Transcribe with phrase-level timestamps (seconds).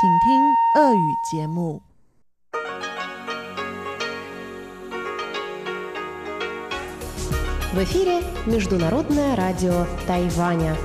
[0.00, 1.82] 请听俄语节目。
[7.72, 10.76] В эфире Международное радио Тайваня.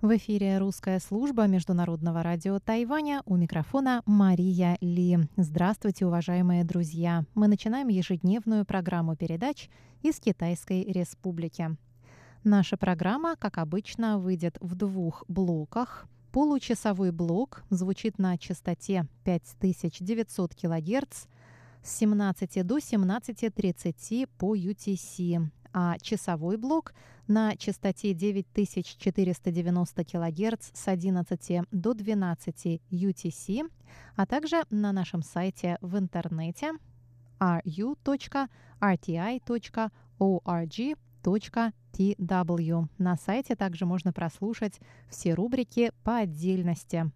[0.00, 3.22] В эфире русская служба Международного радио Тайваня.
[3.26, 5.18] У микрофона Мария Ли.
[5.36, 7.24] Здравствуйте, уважаемые друзья.
[7.34, 9.68] Мы начинаем ежедневную программу передач
[10.02, 11.76] из Китайской Республики.
[12.44, 16.06] Наша программа, как обычно, выйдет в двух блоках.
[16.31, 21.25] Получасовой блок звучит на частоте 5900 кГц
[21.81, 26.93] с 17 до 17.30 по UTC, а часовой блок
[27.27, 33.71] на частоте 9490 кГц с 11 до 12 UTC,
[34.15, 36.73] а также на нашем сайте в интернете
[41.23, 42.87] ru.rti.org.tw.
[42.97, 44.79] На сайте также можно прослушать
[45.09, 47.11] все рубрики по отдельности.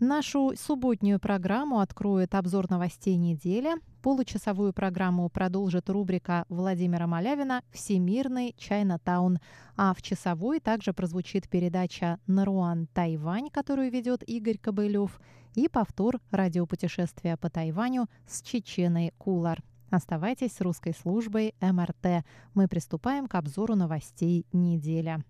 [0.00, 3.70] Нашу субботнюю программу откроет обзор новостей недели.
[4.00, 9.40] Получасовую программу продолжит рубрика Владимира Малявина «Всемирный Чайнатаун».
[9.76, 15.20] А в часовой также прозвучит передача «Наруан Тайвань», которую ведет Игорь Кобылев,
[15.56, 19.64] и повтор радиопутешествия по Тайваню с Чеченой Кулар.
[19.90, 22.24] Оставайтесь с русской службой МРТ.
[22.54, 25.24] Мы приступаем к обзору новостей недели.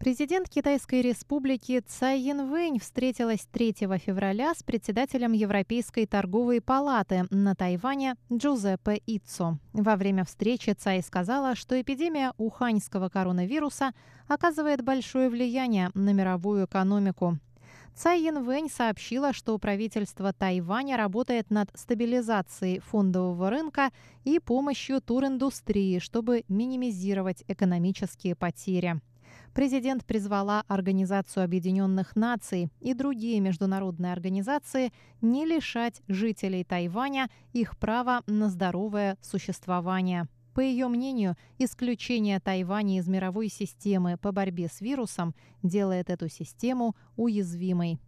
[0.00, 8.16] Президент Китайской республики Цай Янвэнь встретилась 3 февраля с председателем Европейской торговой палаты на Тайване
[8.32, 9.58] Джузеппе Ицо.
[9.74, 13.92] Во время встречи Цай сказала, что эпидемия уханьского коронавируса
[14.26, 17.36] оказывает большое влияние на мировую экономику.
[17.94, 23.90] Цай Янвэнь сообщила, что правительство Тайваня работает над стабилизацией фондового рынка
[24.24, 28.98] и помощью туриндустрии, чтобы минимизировать экономические потери
[29.52, 38.22] президент призвала Организацию Объединенных Наций и другие международные организации не лишать жителей Тайваня их права
[38.26, 40.26] на здоровое существование.
[40.54, 46.96] По ее мнению, исключение Тайваня из мировой системы по борьбе с вирусом делает эту систему
[47.16, 47.98] уязвимой.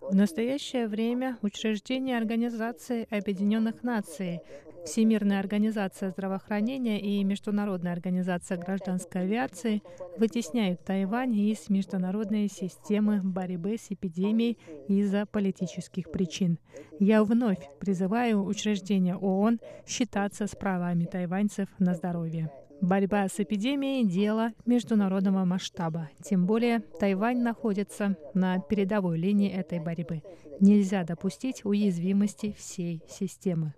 [0.00, 4.40] В настоящее время учреждения Организации Объединенных Наций,
[4.84, 9.80] Всемирная организация здравоохранения и Международная организация гражданской авиации
[10.18, 14.58] вытесняют Тайвань из международной системы борьбы с эпидемией
[14.88, 16.58] из-за политических причин.
[16.98, 22.50] Я вновь призываю учреждения ООН считаться с правами тайваньцев на здоровье.
[22.82, 26.10] Борьба с эпидемией– дело международного масштаба.
[26.20, 30.24] Тем более Тайвань находится на передовой линии этой борьбы.
[30.58, 33.72] Нельзя допустить уязвимости всей системы.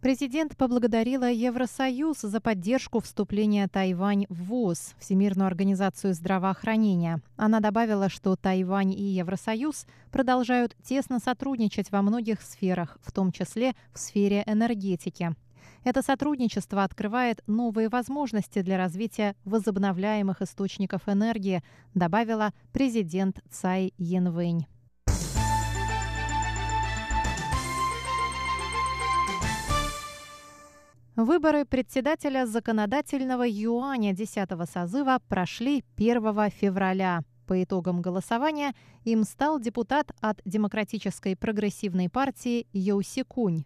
[0.00, 7.20] Президент поблагодарила Евросоюз за поддержку вступления Тайвань в ВОЗ, Всемирную организацию здравоохранения.
[7.36, 13.74] Она добавила, что Тайвань и Евросоюз продолжают тесно сотрудничать во многих сферах, в том числе
[13.92, 15.34] в сфере энергетики.
[15.82, 24.66] Это сотрудничество открывает новые возможности для развития возобновляемых источников энергии, добавила президент Цай Янвэнь.
[31.18, 37.22] Выборы председателя законодательного юаня 10 созыва прошли 1 февраля.
[37.48, 43.64] По итогам голосования им стал депутат от Демократической прогрессивной партии Йоу Кунь.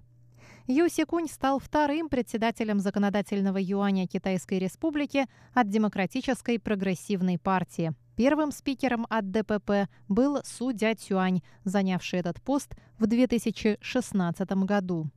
[0.66, 7.92] Ю Сикунь стал вторым председателем законодательного юаня Китайской Республики от Демократической прогрессивной партии.
[8.16, 15.10] Первым спикером от ДПП был Су Цюань, занявший этот пост в 2016 году.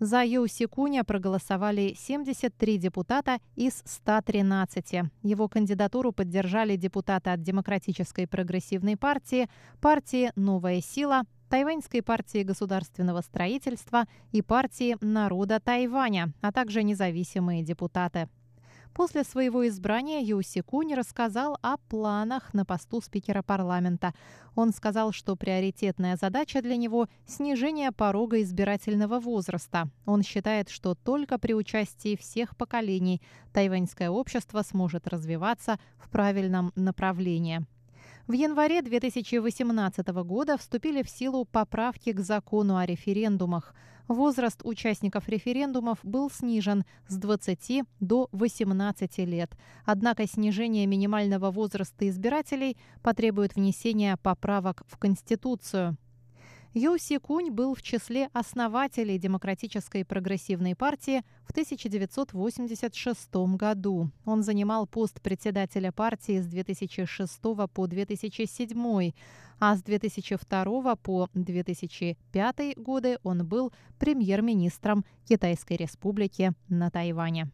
[0.00, 5.10] За Ю Сикуня проголосовали 73 депутата из 113.
[5.22, 9.48] Его кандидатуру поддержали депутаты от Демократической прогрессивной партии,
[9.80, 18.28] партии «Новая сила», Тайваньской партии государственного строительства и партии народа Тайваня, а также независимые депутаты.
[18.94, 24.12] После своего избрания Юси Кунь рассказал о планах на посту спикера парламента.
[24.54, 29.88] Он сказал, что приоритетная задача для него– снижение порога избирательного возраста.
[30.04, 37.66] Он считает, что только при участии всех поколений тайваньское общество сможет развиваться в правильном направлении.
[38.28, 43.74] В январе 2018 года вступили в силу поправки к закону о референдумах.
[44.08, 49.54] Возраст участников референдумов был снижен с 20 до 18 лет.
[49.84, 55.98] Однако снижение минимального возраста избирателей потребует внесения поправок в Конституцию.
[56.78, 64.12] Ю Си Кунь был в числе основателей Демократической прогрессивной партии в 1986 году.
[64.24, 67.40] Он занимал пост председателя партии с 2006
[67.74, 69.12] по 2007,
[69.58, 77.50] а с 2002 по 2005 годы он был премьер-министром Китайской республики на Тайване.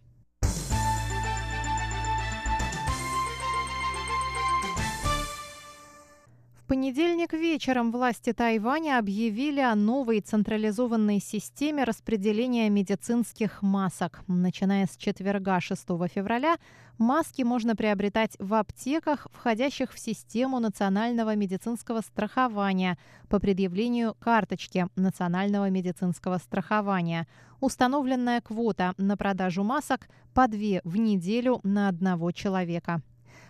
[6.64, 14.22] В понедельник вечером власти Тайваня объявили о новой централизованной системе распределения медицинских масок.
[14.28, 16.56] Начиная с четверга 6 февраля
[16.96, 22.96] маски можно приобретать в аптеках, входящих в систему национального медицинского страхования
[23.28, 27.28] по предъявлению карточки национального медицинского страхования.
[27.60, 33.02] Установленная квота на продажу масок по две в неделю на одного человека.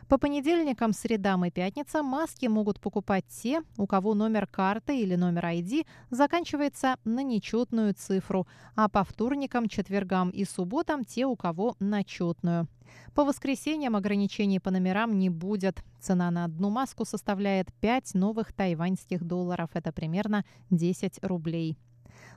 [0.09, 5.47] По понедельникам, средам и пятницам маски могут покупать те, у кого номер карты или номер
[5.47, 8.47] ID заканчивается на нечетную цифру,
[8.77, 12.69] а по вторникам, четвергам и субботам те, у кого на четную.
[13.15, 15.83] По воскресеньям ограничений по номерам не будет.
[16.01, 19.71] Цена на одну маску составляет 5 новых тайваньских долларов.
[19.75, 21.79] Это примерно 10 рублей.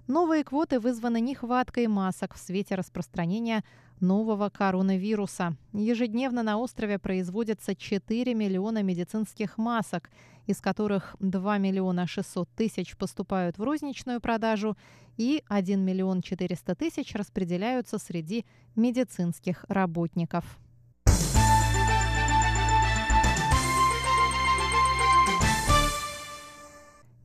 [0.08, 3.64] Новые квоты вызваны нехваткой масок в свете распространения
[4.00, 5.56] нового коронавируса.
[5.74, 10.10] Ежедневно на острове производится 4 миллиона медицинских масок,
[10.46, 14.78] из которых 2 миллиона 600 тысяч поступают в розничную продажу
[15.18, 18.46] и 1 миллион 400 тысяч распределяются среди
[18.76, 20.58] медицинских работников.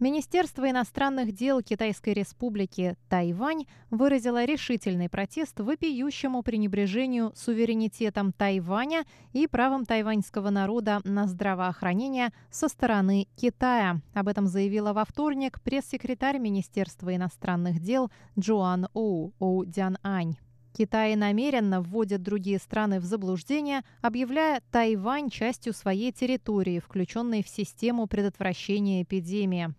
[0.02, 9.86] Министерство иностранных дел Китайской республики Тайвань выразило решительный протест вопиющему пренебрежению суверенитетом Тайваня и правом
[9.86, 14.00] тайваньского народа на здравоохранение со стороны Китая.
[14.12, 20.34] Об этом заявила во вторник пресс-секретарь Министерства иностранных дел Джоан Оу Оу Дян Ань.
[20.72, 28.08] Китай намеренно вводит другие страны в заблуждение, объявляя Тайвань частью своей территории, включенной в систему
[28.08, 29.72] предотвращения эпидемии.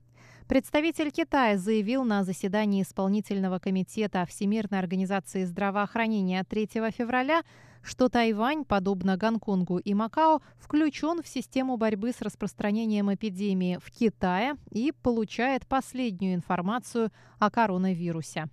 [0.47, 7.43] Представитель Китая заявил на заседании исполнительного комитета Всемирной организации здравоохранения 3 февраля,
[7.81, 14.55] что Тайвань, подобно Гонконгу и Макао, включен в систему борьбы с распространением эпидемии в Китае
[14.69, 18.49] и получает последнюю информацию о коронавирусе.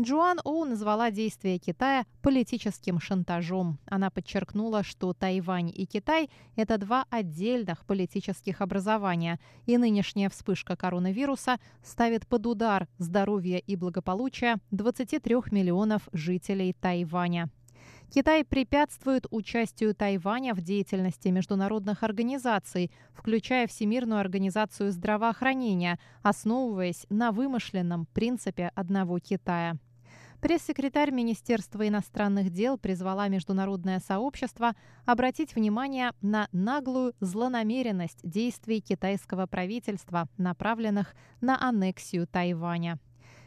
[0.00, 3.78] Джоан Оу назвала действия Китая политическим шантажом.
[3.86, 11.60] Она подчеркнула, что Тайвань и Китай– это два отдельных политических образования, и нынешняя вспышка коронавируса
[11.84, 17.50] ставит под удар здоровье и благополучие 23 миллионов жителей Тайваня.
[18.12, 28.06] Китай препятствует участию Тайваня в деятельности международных организаций, включая Всемирную организацию здравоохранения, основываясь на вымышленном
[28.06, 29.78] принципе одного Китая.
[30.44, 34.74] Пресс-секретарь Министерства иностранных дел призвала международное сообщество
[35.06, 42.98] обратить внимание на наглую злонамеренность действий китайского правительства, направленных на аннексию Тайваня.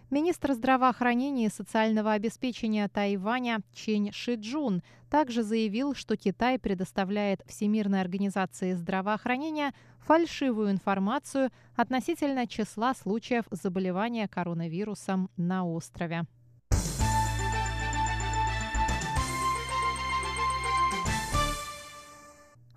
[0.09, 8.73] Министр здравоохранения и социального обеспечения Тайваня Чень Шиджун также заявил, что Китай предоставляет Всемирной организации
[8.73, 16.25] здравоохранения фальшивую информацию относительно числа случаев заболевания коронавирусом на острове.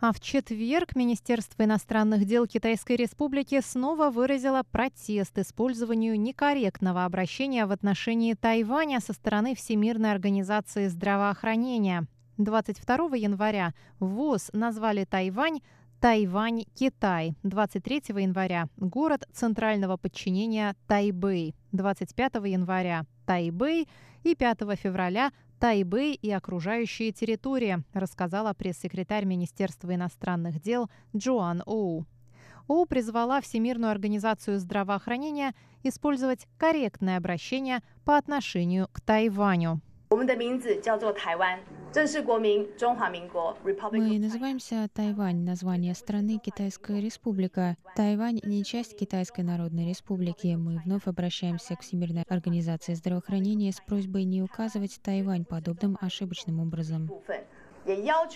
[0.03, 7.71] А в четверг Министерство иностранных дел Китайской Республики снова выразило протест использованию некорректного обращения в
[7.71, 12.07] отношении Тайваня со стороны Всемирной организации здравоохранения.
[12.39, 15.61] 22 января ВОЗ назвали Тайвань
[16.01, 17.35] Тайвань, Китай.
[17.43, 21.55] 23 января город центрального подчинения Тайбэй.
[21.73, 23.87] 25 января Тайбэй
[24.23, 25.31] и 5 февраля
[25.61, 32.07] Тайбэй и окружающие территории, рассказала пресс-секретарь Министерства иностранных дел Джоан Оу.
[32.67, 35.53] Оу призвала Всемирную организацию здравоохранения
[35.83, 39.83] использовать корректное обращение по отношению к Тайваню.
[43.93, 47.77] Мы называемся Тайвань, название страны Китайская Республика.
[47.97, 50.55] Тайвань не часть Китайской Народной Республики.
[50.57, 57.11] Мы вновь обращаемся к Всемирной организации здравоохранения с просьбой не указывать Тайвань подобным ошибочным образом.
[57.87, 58.27] 也要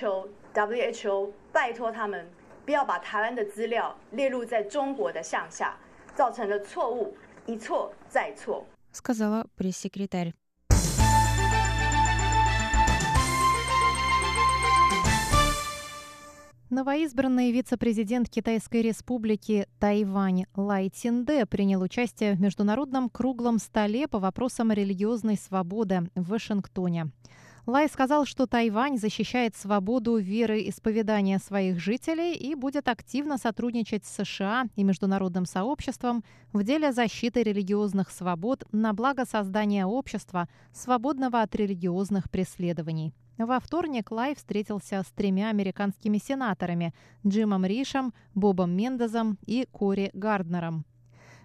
[16.75, 24.73] Новоизбранный вице-президент Китайской республики Тайвань Лай Цинде принял участие в международном круглом столе по вопросам
[24.73, 27.13] религиозной свободы в Вашингтоне.
[27.67, 34.05] Лай сказал, что Тайвань защищает свободу веры и исповедания своих жителей и будет активно сотрудничать
[34.05, 41.41] с США и международным сообществом в деле защиты религиозных свобод на благо создания общества, свободного
[41.41, 43.15] от религиозных преследований.
[43.37, 46.95] Во вторник Лай встретился с тремя американскими сенаторами–
[47.27, 50.85] Джимом Ришем, Бобом Мендезом и Кори Гарднером.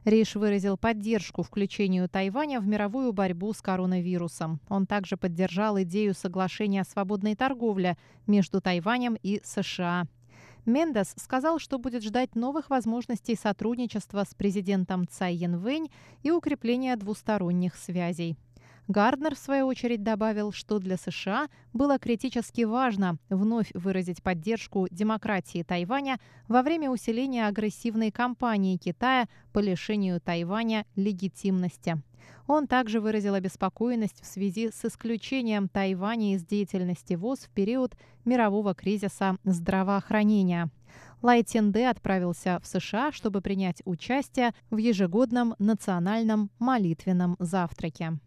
[0.06, 4.62] Риш выразил поддержку включению Тайваня в мировую борьбу с коронавирусом.
[4.70, 10.06] Он также поддержал идею соглашения о свободной торговле между Тайванем и США.
[10.66, 15.90] Мендес сказал, что будет ждать новых возможностей сотрудничества с президентом Цай Янвэнь
[16.22, 18.38] и укрепления двусторонних связей.
[18.90, 25.62] Гарднер, в свою очередь, добавил, что для США было критически важно вновь выразить поддержку демократии
[25.62, 32.02] Тайваня во время усиления агрессивной кампании Китая по лишению Тайваня легитимности.
[32.48, 38.74] Он также выразил обеспокоенность в связи с исключением Тайваня из деятельности ВОЗ в период мирового
[38.74, 40.72] кризиса здравоохранения.
[41.22, 48.20] Лай Тенде отправился в США, чтобы принять участие в ежегодном национальном молитвенном завтраке.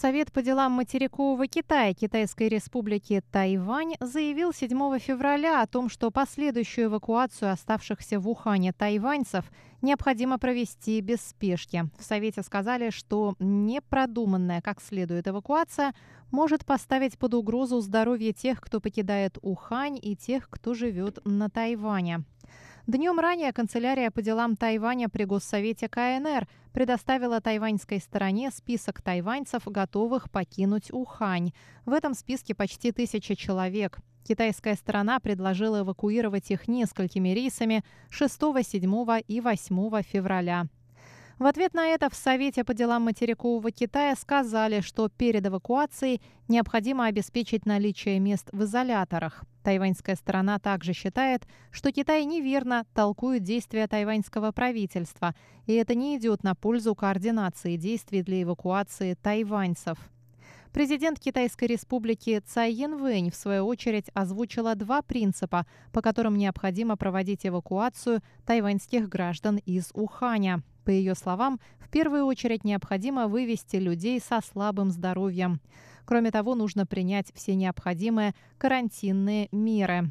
[0.00, 6.86] Совет по делам материкового Китая Китайской республики Тайвань заявил 7 февраля о том, что последующую
[6.86, 9.44] эвакуацию оставшихся в Ухане тайваньцев
[9.82, 11.90] необходимо провести без спешки.
[11.98, 15.92] В Совете сказали, что непродуманная как следует эвакуация
[16.30, 22.22] может поставить под угрозу здоровье тех, кто покидает Ухань и тех, кто живет на Тайване.
[22.88, 30.30] Днем ранее канцелярия по делам Тайваня при Госсовете КНР предоставила тайваньской стороне список тайваньцев, готовых
[30.30, 31.52] покинуть Ухань.
[31.84, 33.98] В этом списке почти тысяча человек.
[34.26, 40.64] Китайская сторона предложила эвакуировать их несколькими рейсами 6, 7 и 8 февраля.
[41.38, 47.06] В ответ на это в Совете по делам материкового Китая сказали, что перед эвакуацией необходимо
[47.06, 49.44] обеспечить наличие мест в изоляторах.
[49.62, 55.32] Тайваньская сторона также считает, что Китай неверно толкует действия тайваньского правительства,
[55.66, 59.96] и это не идет на пользу координации действий для эвакуации тайваньцев.
[60.72, 67.46] Президент Китайской республики Цай Янвэнь, в свою очередь, озвучила два принципа, по которым необходимо проводить
[67.46, 70.64] эвакуацию тайваньских граждан из Уханя.
[70.88, 75.60] По ее словам, в первую очередь необходимо вывести людей со слабым здоровьем.
[76.06, 80.10] Кроме того, нужно принять все необходимые карантинные меры.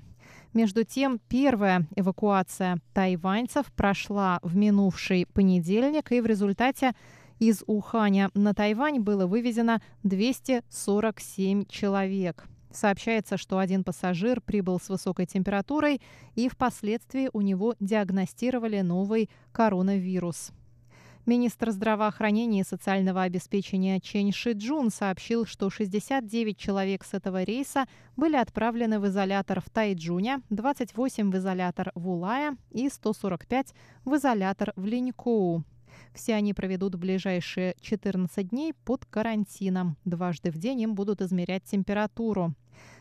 [0.53, 6.93] Между тем, первая эвакуация тайваньцев прошла в минувший понедельник, и в результате
[7.39, 12.45] из Уханя на Тайвань было вывезено 247 человек.
[12.71, 16.01] Сообщается, что один пассажир прибыл с высокой температурой
[16.35, 20.51] и впоследствии у него диагностировали новый коронавирус.
[21.27, 28.37] Министр здравоохранения и социального обеспечения Чен Шиджун сообщил, что 69 человек с этого рейса были
[28.37, 33.73] отправлены в изолятор в Тайджуне, 28 в изолятор в Улае и 145
[34.05, 35.65] в изолятор в Линькоу.
[36.13, 39.97] Все они проведут ближайшие 14 дней под карантином.
[40.05, 42.53] Дважды в день им будут измерять температуру.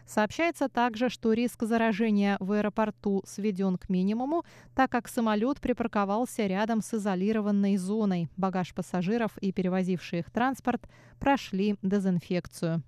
[0.06, 6.80] Сообщается также, что риск заражения в аэропорту сведен к минимуму, так как самолет припарковался рядом
[6.80, 8.28] с изолированной зоной.
[8.37, 12.83] Багаж пассажиров и перевозивший их транспорт прошли дезинфекцию.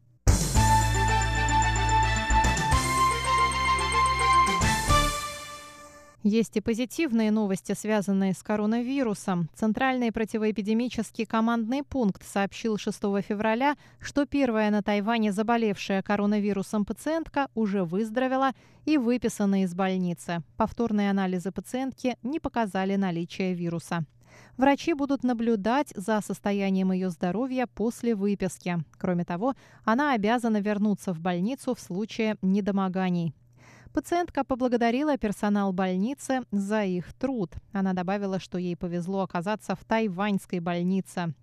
[6.29, 9.49] Есть и позитивные новости, связанные с коронавирусом.
[9.55, 17.83] Центральный противоэпидемический командный пункт сообщил 6 февраля, что первая на Тайване заболевшая коронавирусом пациентка уже
[17.83, 18.53] выздоровела
[18.85, 20.43] и выписана из больницы.
[20.59, 24.05] Повторные анализы пациентки не показали наличие вируса.
[24.59, 28.77] Врачи будут наблюдать за состоянием ее здоровья после выписки.
[28.99, 33.33] Кроме того, она обязана вернуться в больницу в случае недомоганий.
[33.93, 37.53] Пациентка поблагодарила персонал больницы за их труд.
[37.73, 41.35] Она добавила, что ей повезло оказаться в тайваньской больнице.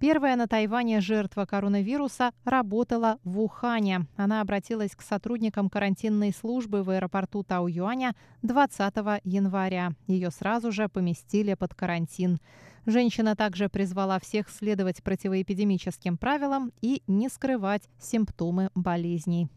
[0.00, 4.06] Первая на Тайване жертва коронавируса работала в Ухане.
[4.16, 9.92] Она обратилась к сотрудникам карантинной службы в аэропорту Тау-Юаня 20 января.
[10.06, 12.38] Ее сразу же поместили под карантин.
[12.86, 19.48] Женщина также призвала всех следовать противоэпидемическим правилам и не скрывать симптомы болезней.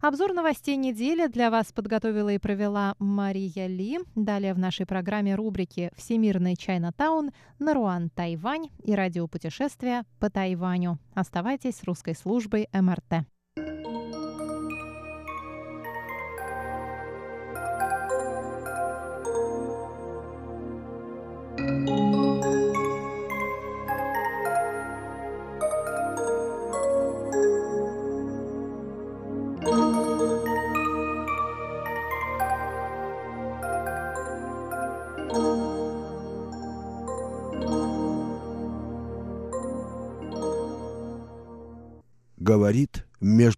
[0.00, 3.98] Обзор новостей недели для вас подготовила и провела Мария Ли.
[4.14, 10.98] Далее в нашей программе рубрики «Всемирный Чайна-таун», «Наруан, Тайвань» и радиопутешествия по Тайваню.
[11.14, 13.26] Оставайтесь с русской службой МРТ.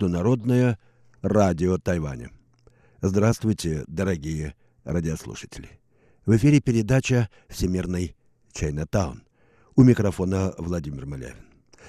[0.01, 0.79] Международное
[1.21, 2.31] радио Тайваня.
[3.03, 4.55] Здравствуйте, дорогие
[4.85, 5.69] радиослушатели.
[6.25, 8.17] В эфире передача «Всемирный
[8.51, 9.25] Чайнатаун».
[9.77, 11.45] У микрофона Владимир Малявин.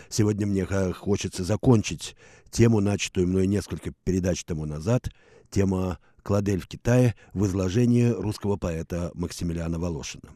[0.09, 2.17] Сегодня мне хочется закончить
[2.49, 5.07] тему, начатую мной несколько передач тому назад,
[5.49, 10.31] тема «Кладель в Китае» в изложении русского поэта Максимилиана Волошина.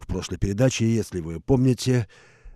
[0.00, 2.08] В прошлой передаче, если вы помните,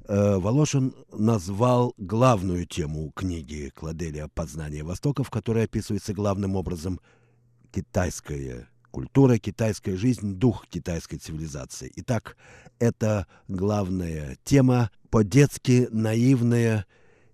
[0.09, 7.01] Волошин назвал главную тему книги Кладелия «Познание Востока», в которой описывается главным образом
[7.71, 11.93] китайская культура, китайская жизнь, дух китайской цивилизации.
[11.97, 12.37] Итак,
[12.79, 16.87] это главная тема, по-детски наивное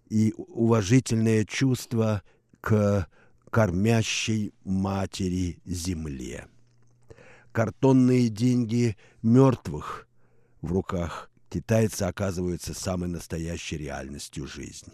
[0.08, 2.22] и уважительное чувство
[2.60, 3.08] к
[3.50, 6.46] кормящей матери земле.
[7.52, 10.06] Картонные деньги мертвых
[10.60, 14.92] в руках китайцы оказываются самой настоящей реальностью жизни.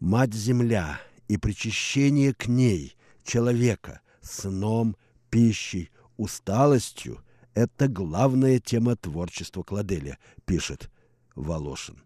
[0.00, 4.96] Мать-Земля и причащение к ней человека сном,
[5.30, 7.22] пищей, усталостью–
[7.54, 10.90] это главная тема творчества Кладеля, пишет
[11.34, 12.02] Волошин.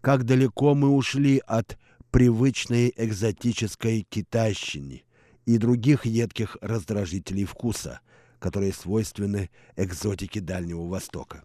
[0.00, 1.78] Как далеко мы ушли от
[2.10, 5.02] привычной экзотической китайщины
[5.46, 8.00] и других едких раздражителей вкуса,
[8.38, 11.44] которые свойственны экзотике Дальнего Востока.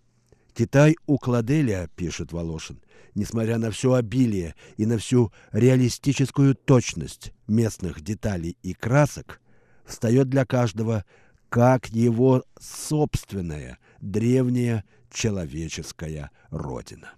[0.54, 2.80] Китай у Кладеля, пишет Волошин,
[3.16, 9.42] несмотря на все обилие и на всю реалистическую точность местных деталей и красок,
[9.86, 11.06] встает для каждого
[11.50, 17.14] как его собственная древняя человеческая родина.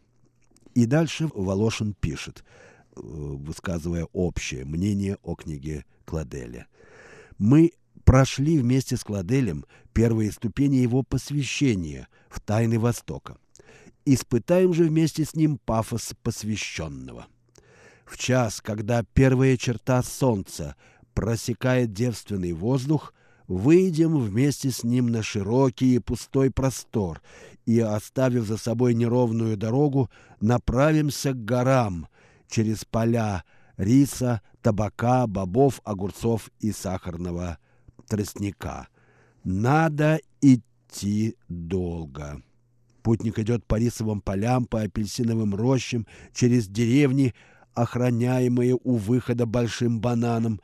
[0.73, 2.43] И дальше Волошин пишет,
[2.95, 6.67] э, высказывая общее мнение о книге Кладеля.
[7.37, 7.71] «Мы
[8.05, 13.37] прошли вместе с Кладелем первые ступени его посвящения в тайны Востока.
[14.05, 17.25] Испытаем же вместе с ним пафос посвященного.
[18.05, 20.75] В час, когда первая черта солнца
[21.15, 23.13] просекает девственный воздух,
[23.47, 27.21] выйдем вместе с ним на широкий и пустой простор
[27.65, 32.07] и, оставив за собой неровную дорогу, направимся к горам
[32.47, 33.43] через поля
[33.77, 37.57] риса, табака, бобов, огурцов и сахарного
[38.07, 38.87] тростника.
[39.43, 42.41] Надо идти долго.
[43.03, 47.35] Путник идет по рисовым полям, по апельсиновым рощам, через деревни,
[47.75, 50.59] охраняемые у выхода большим бананом.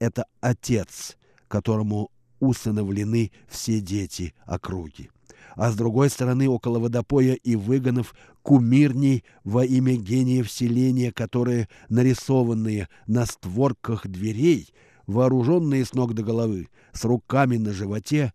[0.00, 5.10] Это отец, которому усыновлены все дети округи.
[5.56, 12.88] А с другой стороны, около водопоя и выгонов, кумирней во имя гения вселения, которые, нарисованные
[13.06, 14.68] на створках дверей,
[15.06, 18.32] вооруженные с ног до головы, с руками на животе,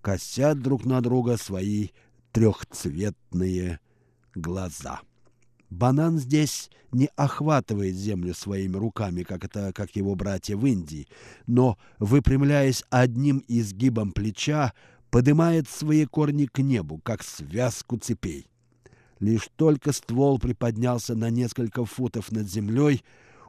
[0.00, 1.88] косят друг на друга свои
[2.32, 3.80] трехцветные
[4.34, 5.00] глаза.
[5.70, 11.08] Банан здесь не охватывает землю своими руками, как это как его братья в Индии,
[11.46, 14.74] но, выпрямляясь одним изгибом плеча,
[15.10, 18.48] поднимает свои корни к небу, как связку цепей.
[19.18, 23.02] Лишь только ствол приподнялся на несколько футов над землей,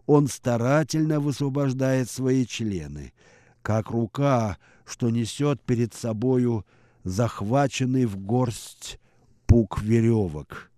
[0.05, 3.13] он старательно высвобождает свои члены,
[3.61, 6.65] как рука, что несет перед собою
[7.03, 8.99] захваченный в горсть
[9.45, 10.71] пук веревок.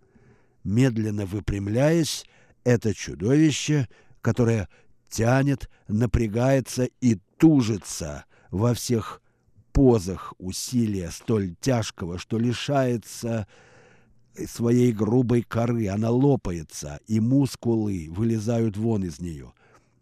[0.63, 2.25] Медленно выпрямляясь,
[2.63, 3.87] это чудовище,
[4.21, 4.67] которое
[5.09, 9.21] тянет, напрягается и тужится во всех
[9.71, 13.47] позах усилия столь тяжкого, что лишается
[14.47, 19.53] своей грубой коры, она лопается, и мускулы вылезают вон из нее.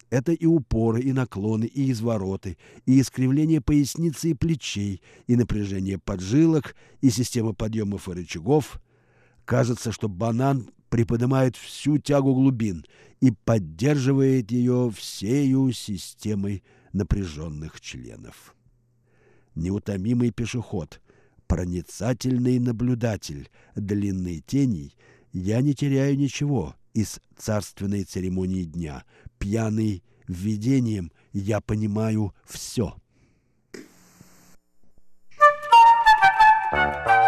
[0.10, 6.76] Это и упоры, и наклоны, и извороты, и искривление поясницы и плечей, и напряжение поджилок,
[7.02, 8.80] и система подъемов и рычагов.
[9.46, 12.86] Кажется, что банан приподнимает всю тягу глубин
[13.22, 18.56] и поддерживает ее всею системой напряженных членов.
[19.56, 21.02] Неутомимый пешеход—
[21.54, 24.98] проницательный наблюдатель длинной теней,
[25.34, 29.04] я не теряю ничего из царственной церемонии дня,
[29.38, 32.96] пьяный введением я понимаю все.
[36.72, 37.23] Вы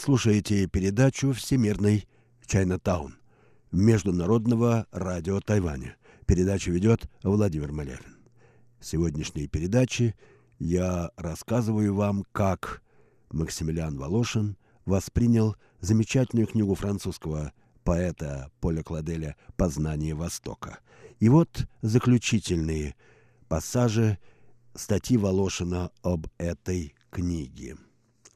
[0.00, 2.08] слушаете передачу «Всемирный
[2.46, 3.16] Чайнатаун»
[3.70, 5.96] Международного радио Тайваня.
[6.24, 8.16] Передачу ведет Владимир Малявин.
[8.78, 10.14] В сегодняшней передаче
[10.58, 12.82] я рассказываю вам, как
[13.30, 17.52] Максимилиан Волошин воспринял замечательную книгу французского
[17.84, 20.78] поэта Поля Кладеля «Познание Востока».
[21.18, 22.94] И вот заключительные
[23.48, 24.16] пассажи
[24.74, 27.76] статьи Волошина об этой книге–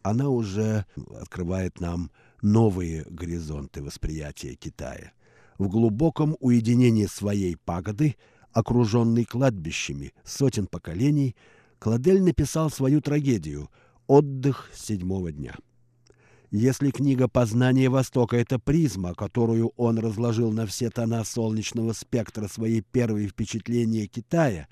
[0.05, 0.85] она уже
[1.19, 2.11] открывает нам
[2.43, 5.13] новые горизонты восприятия Китая.
[5.57, 8.17] В глубоком уединении своей пагоды,
[8.53, 11.35] окруженной кладбищами сотен поколений,
[11.79, 13.71] Кладель написал свою трагедию
[14.07, 15.57] «Отдых седьмого дня».
[16.51, 22.83] Если книга «Познание Востока»— это призма, которую он разложил на все тона солнечного спектра свои
[22.83, 24.69] первые впечатления Китая,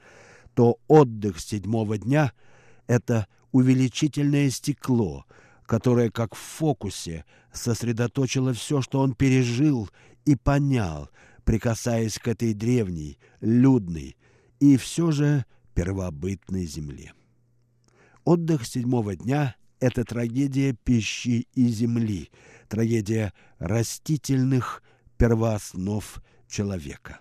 [0.54, 2.32] то «Отдых седьмого дня»—
[2.86, 5.26] это увеличительное стекло,
[5.66, 9.88] которое, как в фокусе, сосредоточило все, что он пережил
[10.24, 11.10] и понял,
[11.44, 14.16] прикасаясь к этой древней, людной
[14.58, 17.12] и все же первобытной земле.
[18.24, 22.30] Отдых седьмого дня– это трагедия пищи и земли,
[22.68, 24.82] трагедия растительных
[25.16, 27.20] первооснов человека.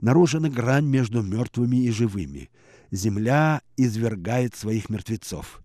[0.00, 2.50] Нарушена грань между мертвыми и живыми–
[2.90, 5.62] земля извергает своих мертвецов,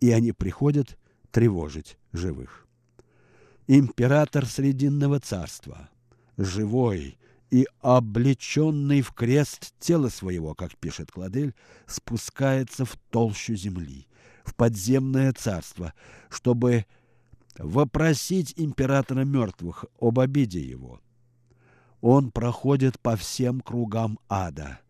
[0.00, 0.98] и они приходят
[1.30, 2.66] тревожить живых.
[3.66, 5.90] Император Срединного царства,
[6.36, 7.18] живой
[7.50, 11.54] и облеченный в крест тело своего, как пишет Кладель,
[11.86, 14.06] спускается в толщу земли,
[14.44, 15.92] в подземное царство,
[16.30, 16.86] чтобы
[17.58, 21.00] вопросить императора мертвых об обиде его.
[22.00, 24.80] Он проходит по всем кругам ада–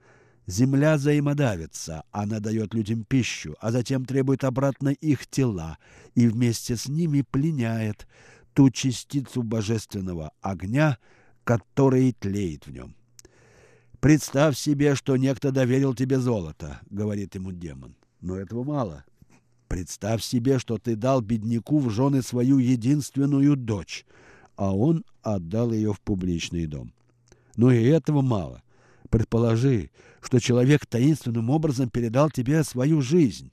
[0.49, 5.77] Земля взаимодавится, она дает людям пищу, а затем требует обратно их тела
[6.15, 8.09] и вместе с ними пленяет
[8.55, 10.97] ту частицу божественного огня,
[11.45, 12.95] который тлеет в нем.
[14.01, 17.95] «Представь себе, что некто доверил тебе золото»,— говорит ему демон.
[18.23, 19.05] Но этого мало.
[19.69, 24.07] Представь себе, что ты дал бедняку в жены свою единственную дочь,
[24.57, 26.95] а он отдал ее в публичный дом.
[27.57, 28.63] Но и этого мало.
[29.11, 29.91] Предположи,
[30.21, 33.53] что человек таинственным образом передал тебе свою жизнь.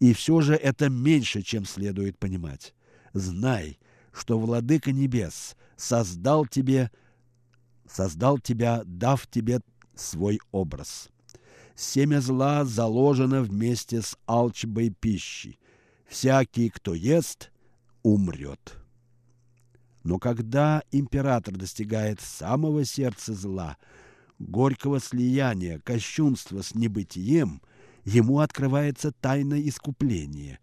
[0.00, 2.74] И все же это меньше, чем следует понимать.
[3.12, 3.78] Знай,
[4.12, 6.90] что Владыка Небес создал тебе,
[7.88, 9.60] создал тебя, дав тебе
[9.94, 11.08] свой образ.
[11.76, 15.58] Семя зла заложено вместе с алчбой пищи.
[16.08, 17.50] Всякий, кто ест,
[18.02, 18.74] умрет.
[20.02, 23.76] Но когда император достигает самого сердца зла–
[24.38, 27.62] горького слияния, кощунства с небытием,
[28.04, 30.58] ему открывается тайна искупления.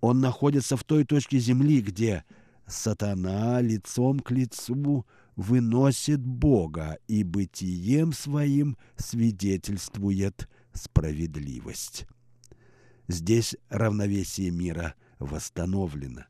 [0.00, 2.24] Он находится в той точке земли, где
[2.66, 12.06] сатана лицом к лицу выносит Бога и бытием своим свидетельствует справедливость.
[13.08, 16.26] Здесь равновесие мира восстановлено.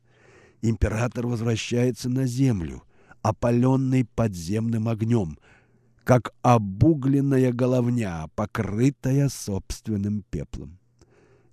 [0.61, 2.83] Император возвращается на землю,
[3.21, 5.37] опаленный подземным огнем–
[6.03, 10.79] как обугленная головня, покрытая собственным пеплом.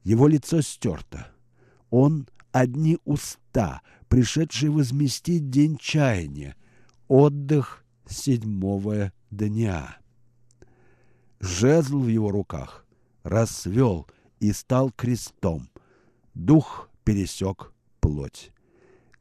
[0.02, 1.28] Его лицо стерто.
[1.90, 6.56] Он— одни уста, пришедшие возместить день чаяния,
[7.08, 9.98] отдых седьмого дня.
[11.40, 12.87] Жезл в его руках
[13.22, 14.06] расцвел
[14.40, 15.68] и стал крестом.
[16.34, 18.50] Дух пересек плоть.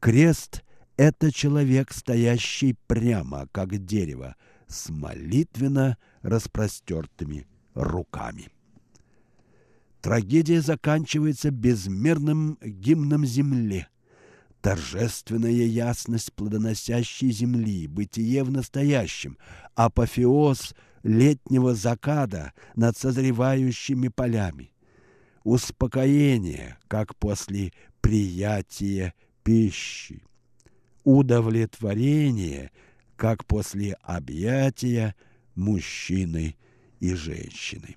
[0.00, 0.64] Крест—
[0.96, 4.36] это человек, стоящий прямо, как дерево,
[4.68, 8.48] с молитвенно распростертыми руками.
[10.00, 13.88] Трагедия заканчивается безмерным гимном земле.
[14.60, 19.38] Торжественная ясность плодоносящей земли, бытие в настоящем,
[19.74, 24.72] апофеоз летнего заката над созревающими полями.
[25.44, 30.22] Успокоение, как после приятия пищи.
[31.04, 32.70] Удовлетворение–
[33.18, 35.16] как после объятия
[35.56, 36.56] мужчины
[37.00, 37.96] и женщины.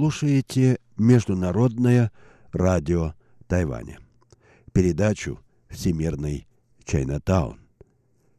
[0.00, 2.10] Слушаете Международное
[2.52, 3.12] радио
[3.46, 3.98] Тайваня.
[4.72, 6.46] Передачу «Всемирный
[6.84, 7.60] Чайнатаун».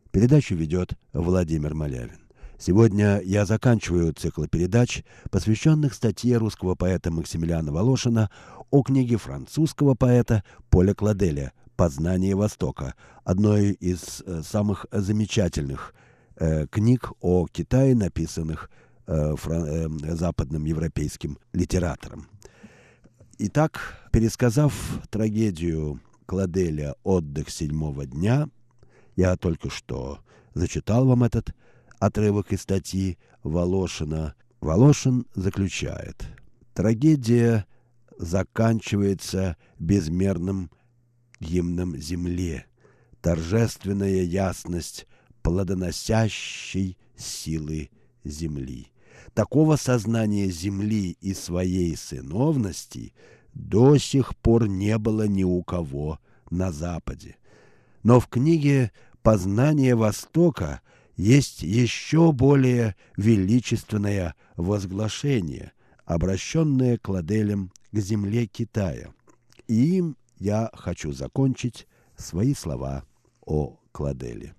[0.10, 2.18] Передачу ведет Владимир Малявин.
[2.58, 8.32] Сегодня я заканчиваю цикл передач, посвященных статье русского поэта Максимилиана Волошина
[8.72, 15.94] о книге французского поэта Поля Кладеля «Познание Востока», одной из э, самых замечательных
[16.38, 18.72] э, книг о Китае, написанных
[19.12, 22.28] э, э, западным европейским литератором.
[23.40, 24.74] Итак, пересказав
[25.10, 28.50] трагедию Кладеля «Отдых седьмого дня»,
[29.16, 30.20] я только что
[30.54, 31.54] зачитал вам этот
[32.00, 34.36] отрывок из статьи Волошина.
[34.62, 36.26] Волошин заключает.
[36.74, 37.66] Трагедия
[38.18, 40.72] заканчивается безмерным
[41.40, 42.68] гимном земле,
[43.22, 45.08] торжественная ясность
[45.42, 47.90] плодоносящей силы
[48.24, 48.92] земли.
[49.34, 53.14] Такого сознания земли и своей сыновности
[53.54, 57.38] до сих пор не было ни у кого на Западе.
[58.04, 58.92] Но в книге
[59.22, 60.82] «Познание Востока»
[61.16, 65.72] есть еще более величественное возглашение,
[66.06, 69.14] обращенное Кладелем к земле Китая.
[69.68, 73.06] И им я хочу закончить свои слова
[73.46, 74.56] о Кладеле.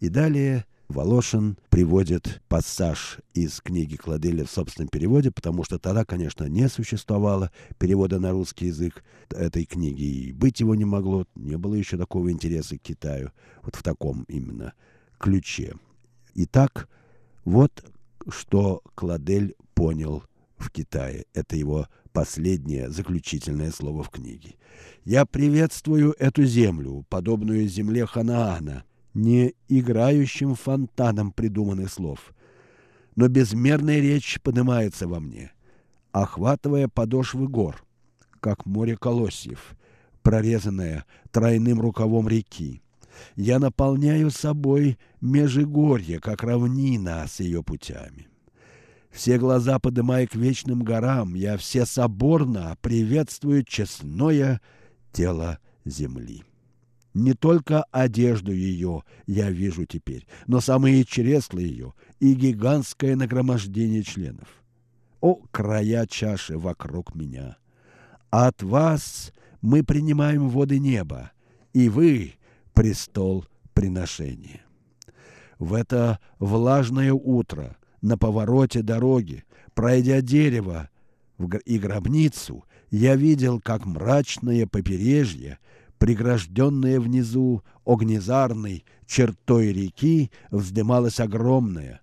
[0.00, 6.44] И далее Волошин приводит пассаж из книги Кладеля в собственном переводе, потому что тогда, конечно,
[6.44, 11.74] не существовало перевода на русский язык этой книги, и быть его не могло, не было
[11.74, 14.74] еще такого интереса к Китаю, вот в таком именно
[15.18, 15.74] ключе.
[16.34, 16.88] Итак,
[17.44, 17.84] вот
[18.28, 20.22] что Кладель понял
[20.56, 21.26] в Китае.
[21.34, 24.54] Это его последнее заключительное слово в книге.
[25.04, 28.84] «Я приветствую эту землю, подобную земле Ханаана,
[29.16, 32.34] не играющим фонтаном придуманных слов.
[33.16, 35.52] Но безмерная речь поднимается во мне,
[36.12, 37.82] охватывая подошвы гор,
[38.40, 39.74] как море колосьев,
[40.22, 42.82] прорезанное тройным рукавом реки.
[43.36, 48.28] Я наполняю собой межигорье, как равнина с ее путями.
[49.10, 54.60] Все глаза подымая к вечным горам, я все соборно приветствую честное
[55.10, 56.44] тело земли.
[57.16, 64.48] Не только одежду ее я вижу теперь, но самые чресла ее и гигантское нагромождение членов.
[65.22, 67.56] О, края чаши вокруг меня!
[68.28, 71.32] От вас мы принимаем воды неба,
[71.72, 72.34] и вы—
[72.74, 74.60] престол приношения.
[75.58, 80.90] В это влажное утро на повороте дороги, пройдя дерево
[81.64, 85.58] и гробницу, я видел, как мрачное побережье—
[85.98, 92.00] прегражденная внизу огнезарной чертой реки, вздымалась огромная,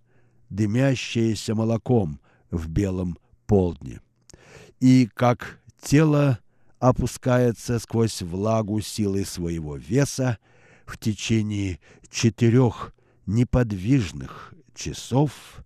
[0.49, 4.01] дымящаяся молоком в белом полдне.
[4.79, 6.39] И как тело
[6.79, 10.37] опускается сквозь влагу силой своего веса
[10.85, 11.79] в течение
[12.09, 12.93] четырех
[13.25, 15.63] неподвижных часов,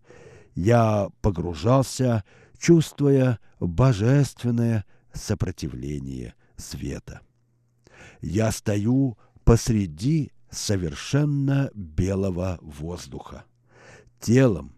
[0.54, 2.24] я погружался,
[2.60, 7.22] чувствуя божественное сопротивление света
[8.22, 13.46] я стою посреди совершенно белого воздуха.
[14.20, 14.74] Телом,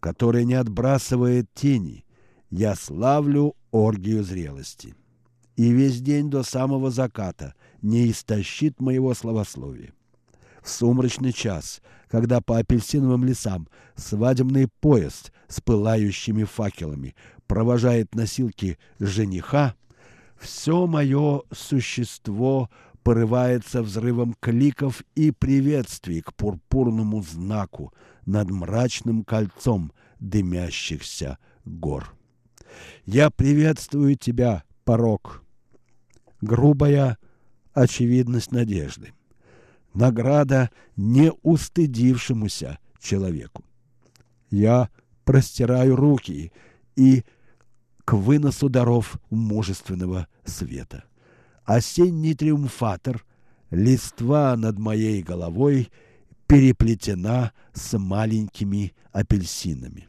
[0.00, 2.04] которое не отбрасывает тени,
[2.50, 4.94] я славлю оргию зрелости.
[5.56, 9.92] И весь день до самого заката не истощит моего словословия.
[10.62, 17.14] В сумрачный час, когда по апельсиновым лесам свадебный поезд с пылающими факелами
[17.46, 19.74] провожает носилки жениха,
[20.44, 22.68] все мое существо
[23.02, 27.94] порывается взрывом кликов и приветствий к пурпурному знаку
[28.26, 32.14] над мрачным кольцом дымящихся гор.
[33.06, 35.42] Я приветствую тебя, порог,
[36.42, 37.16] грубая
[37.72, 39.14] очевидность надежды,
[39.94, 43.64] награда не устыдившемуся человеку.
[44.50, 44.90] Я
[45.24, 46.52] простираю руки
[46.96, 47.24] и
[48.04, 51.04] к выносу даров мужественного света.
[51.64, 53.24] Осенний триумфатор,
[53.70, 55.90] листва над моей головой
[56.46, 60.08] переплетена с маленькими апельсинами.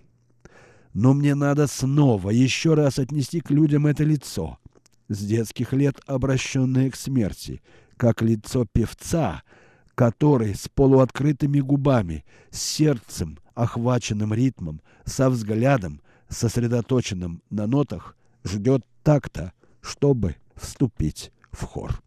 [0.93, 4.59] Но мне надо снова еще раз отнести к людям это лицо,
[5.07, 7.61] с детских лет обращенное к смерти,
[7.97, 9.43] как лицо певца,
[9.93, 19.53] который с полуоткрытыми губами, с сердцем, охваченным ритмом, со взглядом, сосредоточенным на нотах, ждет такта,
[19.81, 22.01] чтобы вступить в хор.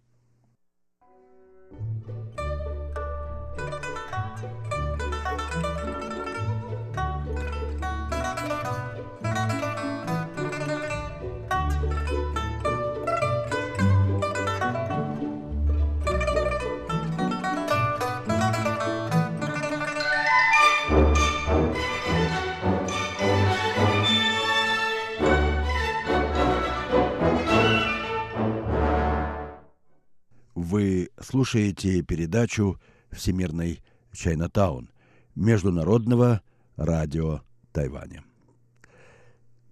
[30.71, 32.79] Вы слушаете передачу
[33.11, 33.81] «Всемирный
[34.13, 34.91] Чайнатаун»
[35.35, 36.43] Международного
[36.77, 37.41] радио
[37.73, 38.23] Тайваня.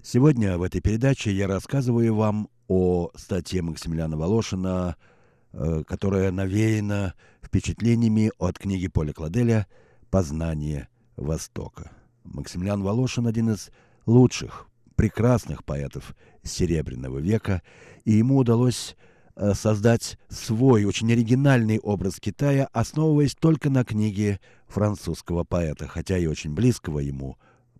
[0.02, 4.96] Сегодня в этой передаче я рассказываю вам о статье Максимилиана Волошина,
[5.52, 9.66] э, которая навеяна впечатлениями от книги Поля Кладеля
[10.08, 11.90] «Познание Востока».
[12.24, 13.70] Максимилиан Волошин– один из
[14.06, 17.60] лучших, прекрасных поэтов Серебряного века,
[18.06, 18.96] и ему удалось
[19.54, 26.54] создать свой очень оригинальный образ Китая, основываясь только на книге французского поэта, хотя и очень
[26.54, 27.36] близкого ему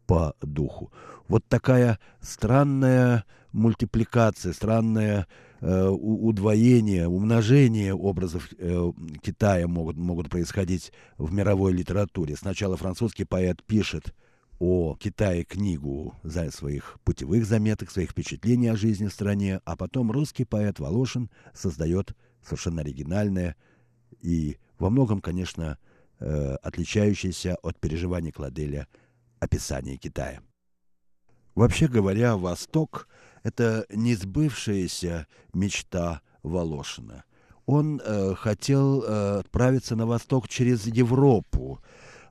[0.07, 0.93] по духу.
[1.29, 5.27] Вот такая странная мультипликация, странное
[5.61, 8.93] э, удвоение, умножение образов э,
[9.23, 12.37] Китая могут, могут происходить в мировой литературе.
[12.37, 14.15] Сначала французский поэт пишет
[14.59, 20.11] о Китае книгу за своих путевых заметок, своих впечатлений о жизни в стране, а потом
[20.11, 23.57] русский поэт Волошин создает совершенно оригинальное
[24.21, 25.79] и во многом, конечно,
[26.19, 28.89] э, отличающееся от переживаний Кладеля
[29.41, 30.41] описание Китая.
[31.55, 33.09] Вообще говоря, Восток–
[33.43, 37.25] это несбывшаяся мечта Волошина.
[37.65, 41.83] Он э, хотел э, отправиться на восток через Европу,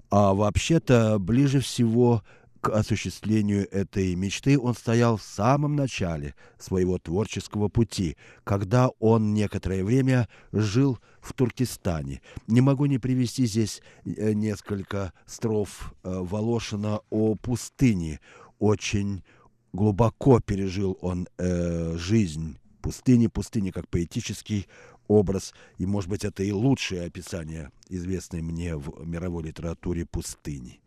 [0.09, 2.23] а вообще-то ближе всего
[2.65, 9.83] к осуществлению этой мечты он стоял в самом начале своего творческого пути, когда он некоторое
[9.83, 12.21] время жил в Туркестане.
[12.47, 18.19] Не могу не привести здесь э, несколько строф э, Волошина о пустыне.
[18.57, 19.23] Очень
[19.71, 24.67] глубоко пережил он э, жизнь пустыни, пустыни как поэтический
[25.07, 30.81] образ, и, может быть, это и лучшее описание, известной мне в мировой литературе пустыни.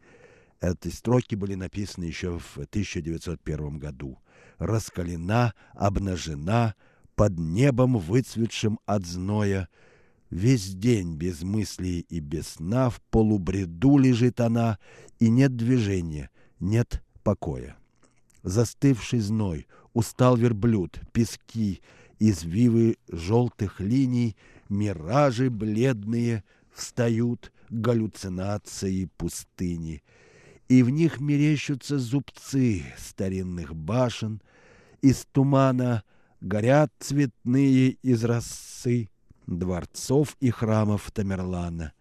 [0.61, 4.17] Эти строки были написаны еще в 1901 году.
[4.59, 6.77] «Раскалена, обнажена,
[7.17, 9.69] под небом, выцветшим от зноя,
[10.31, 14.79] Весь день без мыслей и без сна в полубреду лежит она,
[15.19, 16.31] и нет движения,
[16.61, 17.79] нет покоя.
[18.43, 19.67] Застывший зной,
[19.99, 21.81] устал верблюд, пески,
[22.21, 24.37] извивы желтых линий,
[24.69, 30.05] миражи бледные встают галлюцинации пустыни,
[30.69, 34.41] и в них мерещутся зубцы старинных башен,
[35.03, 36.05] из тумана
[36.41, 38.25] горят цветные из
[39.49, 41.93] дворцов и храмов Тамерлана,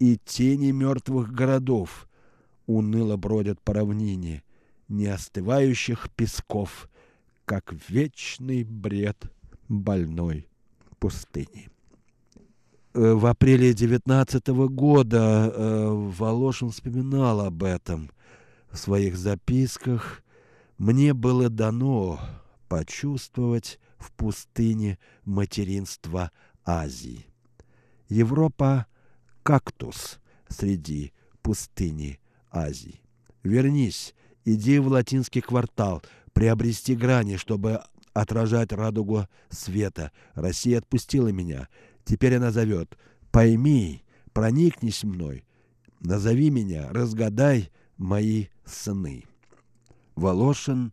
[0.00, 2.08] и тени мертвых городов
[2.66, 4.42] уныло бродят по равнине,
[4.88, 6.88] неостывающих песков,
[7.48, 9.32] как вечный бред
[9.70, 10.46] больной
[10.98, 11.70] пустыни.
[12.92, 18.10] Э, в апреле 19 года э, Волошин вспоминал об этом
[18.70, 20.22] в своих записках.
[20.76, 22.20] «Мне было дано
[22.68, 26.30] почувствовать в пустыне материнства
[26.66, 27.24] Азии.
[28.10, 28.86] Европа–
[29.42, 33.00] кактус среди пустыни Азии.
[33.42, 36.02] Вернись, иди в латинский квартал,
[36.38, 37.82] приобрести грани, чтобы
[38.14, 40.12] отражать радугу света.
[40.34, 41.66] Россия отпустила меня.
[42.04, 42.96] Теперь она зовет.
[43.32, 45.44] Пойми, проникнись мной.
[45.98, 49.24] Назови меня, разгадай мои сны.
[50.14, 50.92] Волошин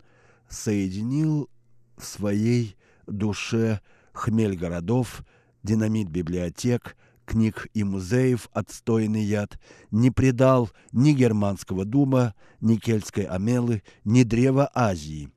[0.50, 1.48] соединил
[1.96, 3.82] в своей душе
[4.14, 5.24] хмель городов,
[5.62, 9.60] динамит библиотек, книг и музеев «Отстойный яд»
[9.92, 15.30] не предал ни германского дума, ни кельтской амелы, ни древа Азии.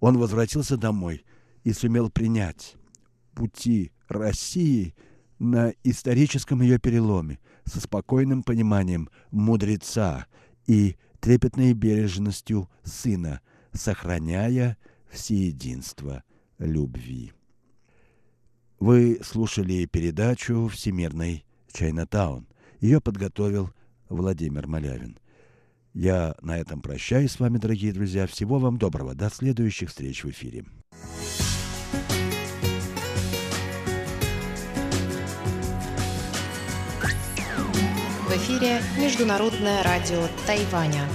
[0.00, 1.24] Он возвратился домой
[1.64, 2.76] и сумел принять
[3.34, 4.94] пути России
[5.38, 10.26] на историческом ее переломе со спокойным пониманием мудреца
[10.66, 13.40] и трепетной бережностью сына,
[13.72, 14.78] сохраняя
[15.10, 16.22] всеединство
[16.58, 17.32] любви.
[18.78, 22.46] Вы слушали передачу «Всемирный Чайнатаун».
[22.80, 23.70] Ее подготовил
[24.08, 25.18] Владимир Малявин.
[25.98, 28.26] Я на этом прощаюсь с вами, дорогие друзья.
[28.26, 29.14] Всего вам доброго.
[29.14, 30.66] До следующих встреч в эфире.
[38.28, 41.08] В эфире Международное радио Тайваня.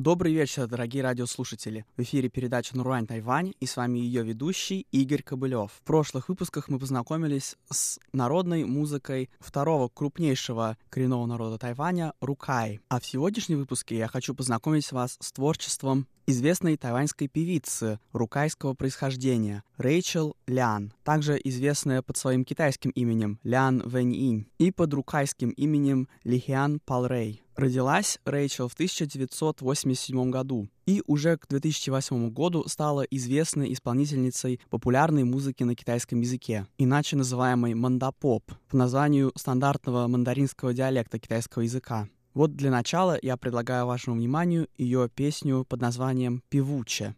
[0.00, 1.84] Добрый вечер, дорогие радиослушатели.
[1.94, 5.72] В эфире передача «Нурань Тайвань» и с вами ее ведущий Игорь Кобылев.
[5.72, 12.80] В прошлых выпусках мы познакомились с народной музыкой второго крупнейшего коренного народа Тайваня— Рукай.
[12.88, 19.64] А в сегодняшнем выпуске я хочу познакомить вас с творчеством известной тайваньской певицы рукайского происхождения
[19.76, 26.80] Рэйчел Лян, также известная под своим китайским именем Лян Вэнь и под рукайским именем Лихиан
[26.86, 27.42] Палрей.
[27.56, 35.62] Родилась Рэйчел в 1987 году и уже к 2008 году стала известной исполнительницей популярной музыки
[35.62, 42.08] на китайском языке, иначе называемой мандапоп, по названию стандартного мандаринского диалекта китайского языка.
[42.32, 47.16] Вот для начала я предлагаю вашему вниманию ее песню под названием «Певуче».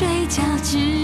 [0.00, 0.99] 睡觉之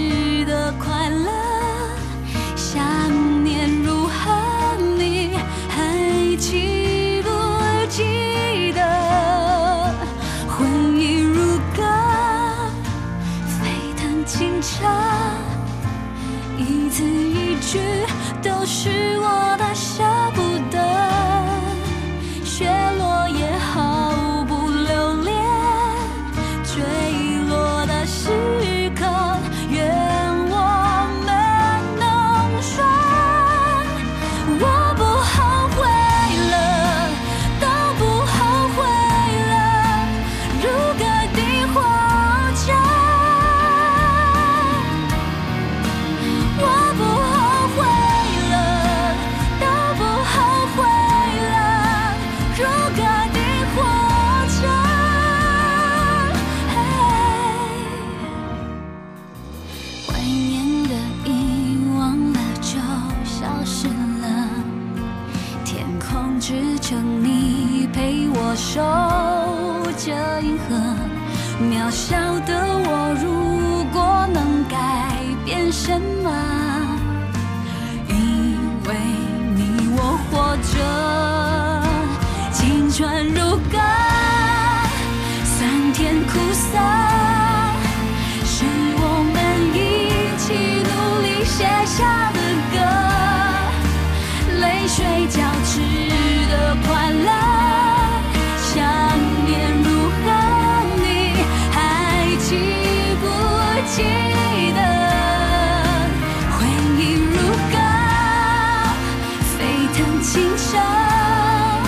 [109.93, 111.81] 谈情唱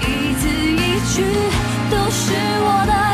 [0.00, 1.22] 一字一句
[1.90, 3.09] 都是我的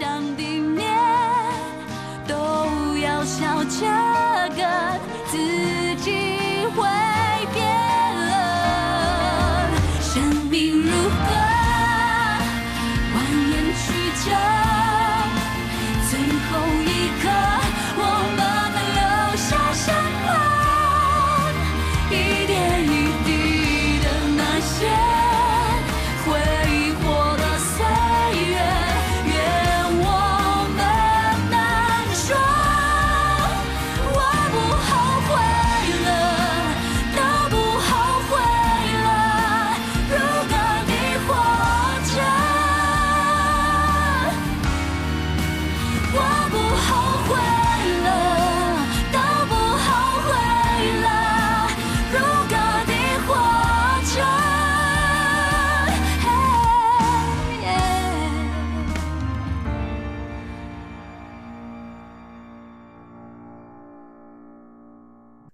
[0.00, 0.88] 向地面，
[2.26, 2.34] 都
[2.96, 4.19] 要笑着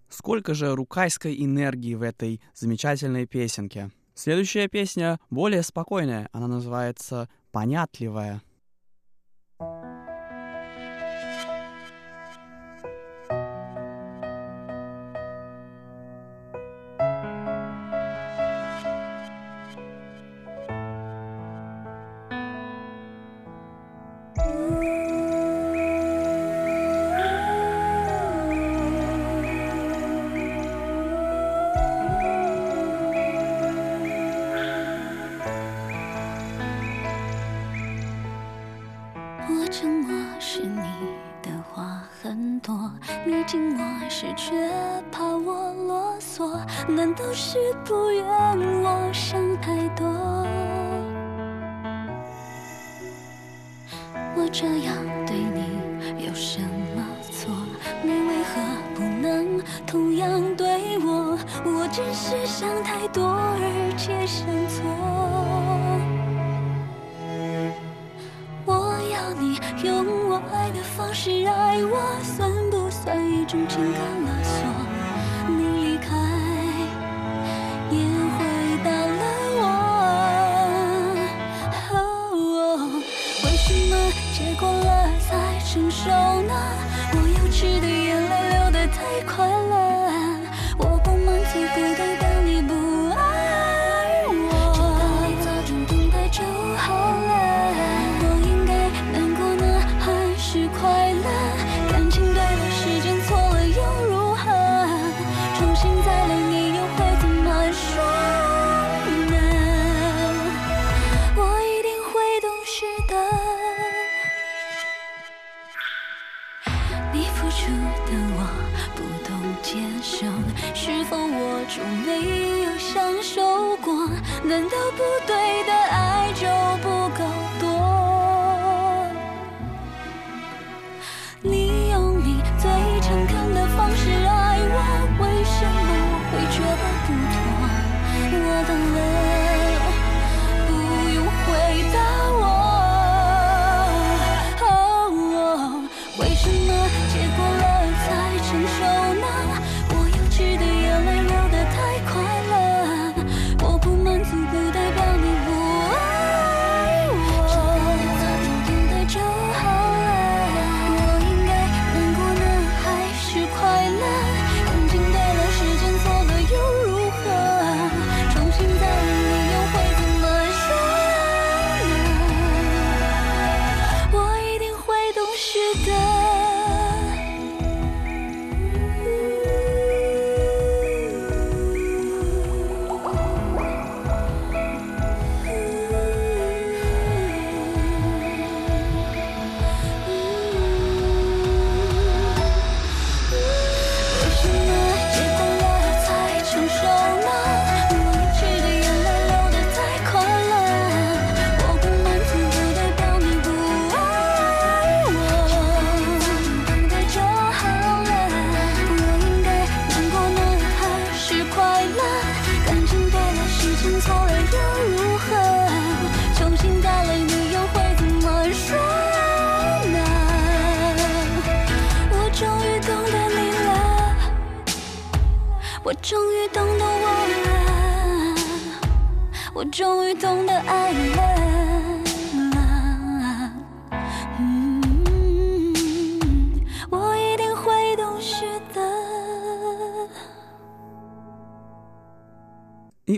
[0.09, 3.91] Сколько же рукайской энергии в этой замечательной песенке.
[4.15, 8.43] Следующая песня более спокойная, она называется «Понятливая».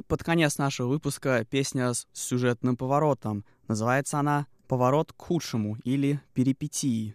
[0.03, 3.47] Под конец нашего выпуска песня с сюжетным поворотом.
[3.67, 7.15] Называется она «Поворот к худшему» или «Перипетии».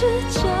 [0.00, 0.59] 之间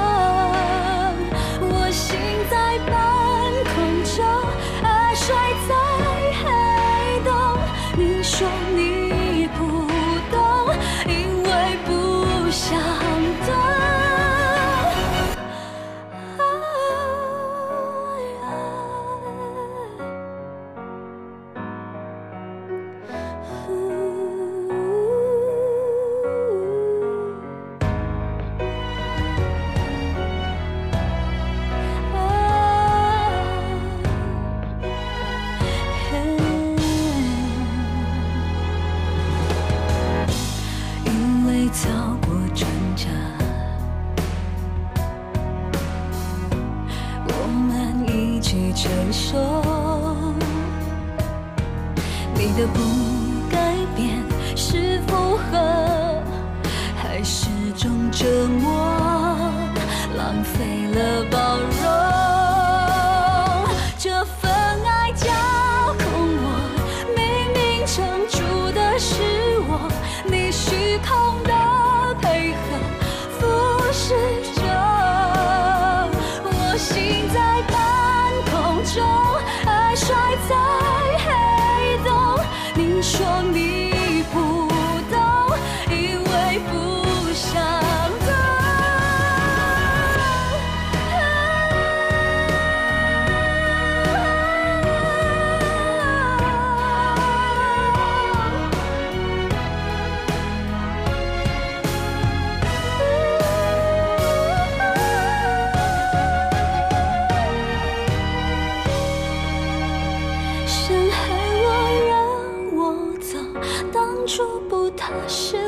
[114.20, 115.59] 当初不踏实。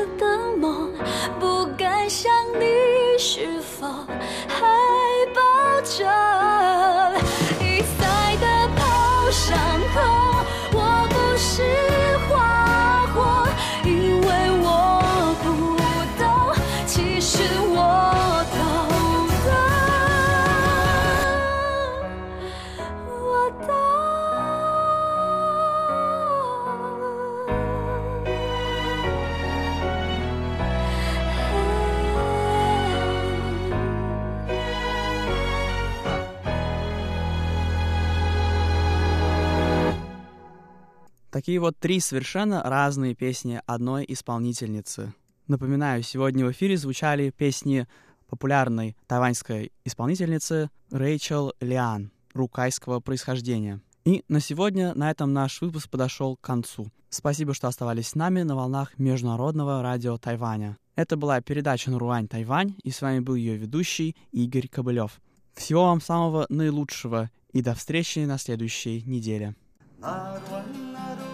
[41.42, 45.12] Такие вот три совершенно разные песни одной исполнительницы.
[45.46, 47.86] Напоминаю, сегодня в эфире звучали песни
[48.28, 53.80] популярной тайваньской исполнительницы Рэйчел Лиан, рукайского происхождения.
[54.06, 56.90] И на сегодня на этом наш выпуск подошел к концу.
[57.10, 60.78] Спасибо, что оставались с нами на волнах Международного радио Тайваня.
[60.96, 65.20] Это была передача «Наруань Тайвань», и с вами был ее ведущий Игорь Кобылев.
[65.54, 69.54] Всего вам самого наилучшего и до встречи на следующей неделе.
[70.00, 70.62] なるわ
[70.92, 71.31] な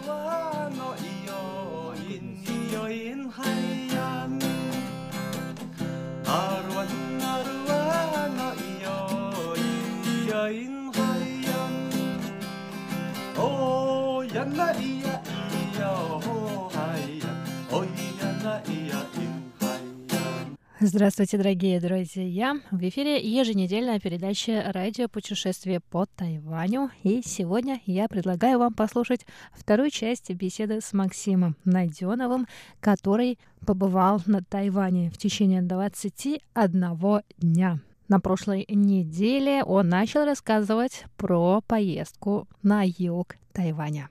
[20.82, 22.58] Здравствуйте, дорогие друзья!
[22.72, 26.90] В эфире еженедельная передача «Радио путешествие по Тайваню».
[27.04, 32.48] И сегодня я предлагаю вам послушать вторую часть беседы с Максимом Найденовым,
[32.80, 36.42] который побывал на Тайване в течение 21
[37.40, 37.80] дня.
[38.08, 44.08] На прошлой неделе он начал рассказывать про поездку на юг Тайваня.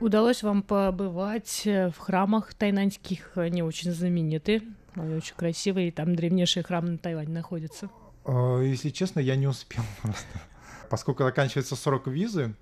[0.00, 4.62] Удалось вам побывать э, в храмах тайнаньских, они очень знамениты,
[4.94, 7.90] они очень красивые, и там древнейший храм на Тайване находится.
[8.24, 10.26] Э, Если честно, я не успел просто.
[10.88, 12.54] Поскольку заканчивается срок визы,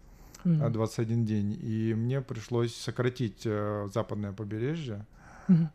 [0.45, 0.63] Мгм.
[0.63, 5.05] э, 21 день, и мне пришлось сократить э, западное побережье.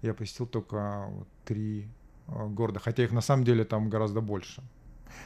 [0.01, 1.07] Я посетил только
[1.45, 1.88] три
[2.28, 4.62] города, хотя их на самом деле там гораздо больше.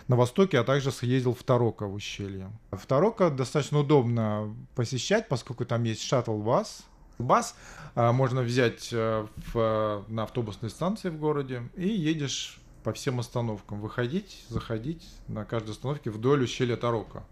[0.08, 2.52] На востоке, а также съездил в Тарока в ущелье.
[2.72, 6.86] В Тарока достаточно удобно посещать, поскольку там есть шаттл-бас.
[7.18, 7.56] Бас
[7.96, 13.82] а, можно взять а, в, на автобусной станции в городе и едешь по всем остановкам.
[13.82, 17.24] Выходить, заходить на каждой остановке вдоль ущелья Тарока.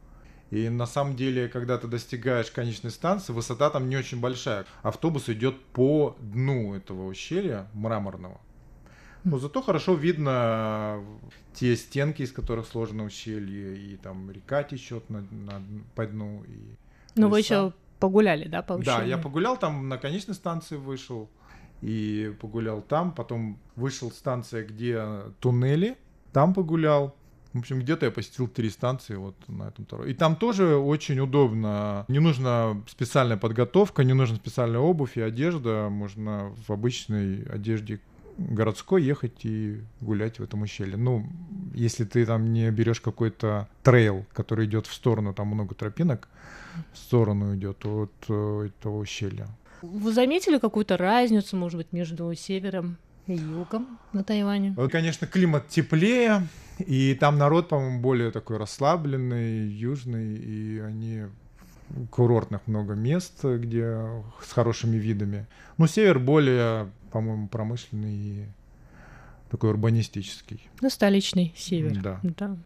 [0.53, 4.65] И на самом деле, когда ты достигаешь конечной станции, высота там не очень большая.
[4.83, 8.39] Автобус идет по дну этого ущелья мраморного.
[9.23, 11.01] Но зато хорошо видно
[11.53, 15.61] те стенки, из которых сложено ущелье, и там река течет на, на,
[15.95, 16.43] по дну.
[16.47, 16.75] И
[17.15, 18.97] ну, вы еще погуляли, да, по ущелью?
[18.97, 21.29] Да, я погулял там, на конечной станции вышел,
[21.81, 25.03] и погулял там, потом вышел станция, где
[25.39, 25.97] туннели,
[26.31, 27.15] там погулял.
[27.53, 30.07] В общем, где-то я посетил три станции вот на этом втором.
[30.07, 32.03] И там тоже очень удобно.
[32.07, 35.89] Не нужна специальная подготовка, не нужна специальная обувь и одежда.
[35.91, 37.99] Можно в обычной одежде
[38.37, 40.97] городской ехать и гулять в этом ущелье.
[40.97, 41.27] Ну,
[41.73, 46.27] если ты там не берешь какой-то трейл, который идет в сторону, там много тропинок,
[46.93, 49.47] в сторону идет от э, этого ущелья.
[49.81, 54.73] Вы заметили какую-то разницу, может быть, между севером и югом на Тайване?
[54.77, 56.47] Вот, конечно, климат теплее,
[56.79, 61.23] и там народ, по-моему, более такой расслабленный, южный, и они
[62.11, 63.99] курортных много мест, где
[64.41, 65.47] с хорошими видами.
[65.77, 68.45] Ну, север более по-моему, промышленный и
[69.51, 70.67] такой урбанистический.
[70.81, 72.01] Ну, столичный север.
[72.01, 72.19] Да.
[72.23, 72.57] да.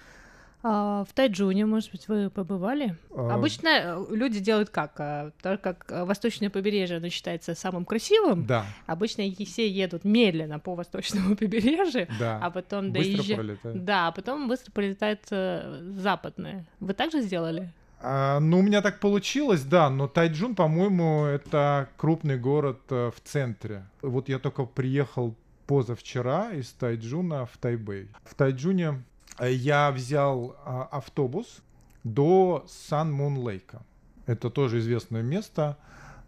[0.64, 2.98] А в Тайджуне, может быть, вы побывали?
[3.14, 3.36] А...
[3.36, 4.94] Обычно э, люди делают как?
[5.00, 8.66] А, так как э, восточное побережье, оно считается самым красивым, да.
[8.86, 12.40] обычно все едут медленно по восточному побережью, да.
[12.42, 13.60] а потом доезжают.
[13.64, 16.66] Да, а потом быстро пролетает э, западное.
[16.80, 17.72] Вы также сделали?
[18.00, 23.28] А, ну, у меня так получилось, да, но Тайджун, по-моему, это крупный город э, в
[23.28, 23.86] центре.
[24.02, 25.36] Вот я только приехал
[25.66, 28.10] позавчера из Тайджуна в Тайбэй.
[28.24, 29.04] В Тайджуне
[29.40, 31.62] э, я взял а, автобус
[32.04, 33.82] до Сан Мун Лейка.
[34.28, 35.78] Это тоже известное место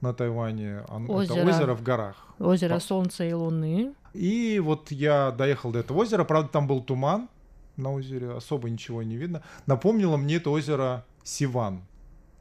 [0.02, 0.84] на Тайване.
[1.08, 1.40] Озеро.
[1.40, 2.28] Это озеро в горах.
[2.40, 2.80] Озеро По...
[2.80, 3.94] Солнца и Луны.
[4.14, 7.30] И вот я доехал до этого озера, правда, там был туман
[7.78, 9.44] на озере, особо ничего не видно.
[9.68, 11.84] Напомнило мне это озеро Сиван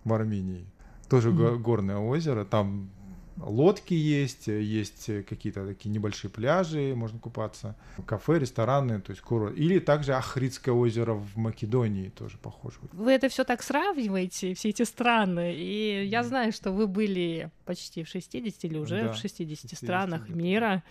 [0.05, 0.67] в Армении.
[1.09, 1.59] Тоже mm-hmm.
[1.59, 2.45] горное озеро.
[2.45, 2.91] Там
[3.41, 7.77] лодки есть, есть какие-то такие небольшие пляжи, можно купаться,
[8.07, 9.57] кафе, рестораны, то есть курорт.
[9.57, 12.79] Или также Ахридское озеро в Македонии тоже похоже.
[12.93, 18.03] Вы это все так сравниваете, все эти страны, и я знаю, что вы были почти
[18.03, 20.83] в 60 или уже да, в 60, 60 странах мира.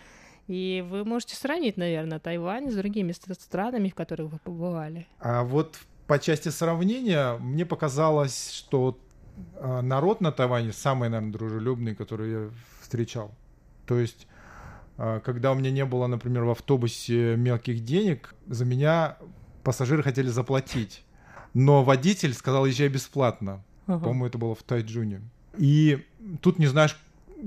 [0.46, 5.06] И вы можете сравнить, наверное, Тайвань с другими странами, в которых вы побывали.
[5.20, 5.78] А вот
[6.08, 8.98] по части сравнения мне показалось, что
[9.56, 12.50] а, народ на Тайване самый, наверное, дружелюбный, который я
[12.80, 13.30] встречал.
[13.86, 14.26] То есть,
[14.96, 19.18] а, когда у меня не было, например, в автобусе мелких денег, за меня
[19.62, 21.04] пассажиры хотели заплатить.
[21.52, 23.62] Но водитель сказал, езжай бесплатно.
[23.86, 24.00] Ага.
[24.00, 25.20] По-моему, это было в Тайджуне.
[25.58, 26.06] И
[26.40, 26.96] тут не знаешь,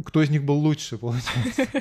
[0.05, 1.68] кто из них был лучше, получается.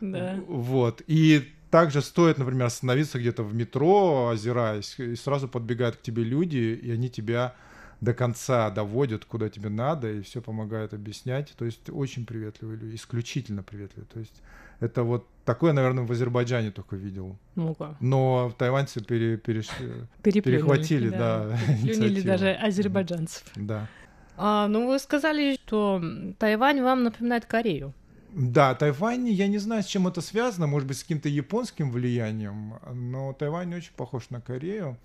[0.00, 0.38] Да.
[0.46, 1.02] Вот.
[1.06, 6.78] И также стоит, например, остановиться где-то в метро, озираясь, и сразу подбегают к тебе люди,
[6.82, 7.54] и они тебя
[8.00, 11.54] до конца доводят, куда тебе надо, и все помогают объяснять.
[11.56, 14.06] То есть очень приветливые люди, исключительно приветливые.
[14.12, 14.40] То есть
[14.80, 17.36] это вот такое, наверное, в Азербайджане только видел.
[17.56, 17.96] Ну-ка.
[18.00, 19.68] Но тайваньцы пере, переш...
[20.22, 21.48] перехватили, да.
[21.48, 23.44] да даже азербайджанцев.
[23.56, 23.88] Да.
[24.36, 26.00] А, ну, вы сказали, что
[26.38, 27.92] Тайвань вам напоминает Корею.
[28.34, 32.74] Да, Тайвань, я не знаю, с чем это связано, может быть, с каким-то японским влиянием,
[32.92, 34.98] но Тайвань очень похож на Корею.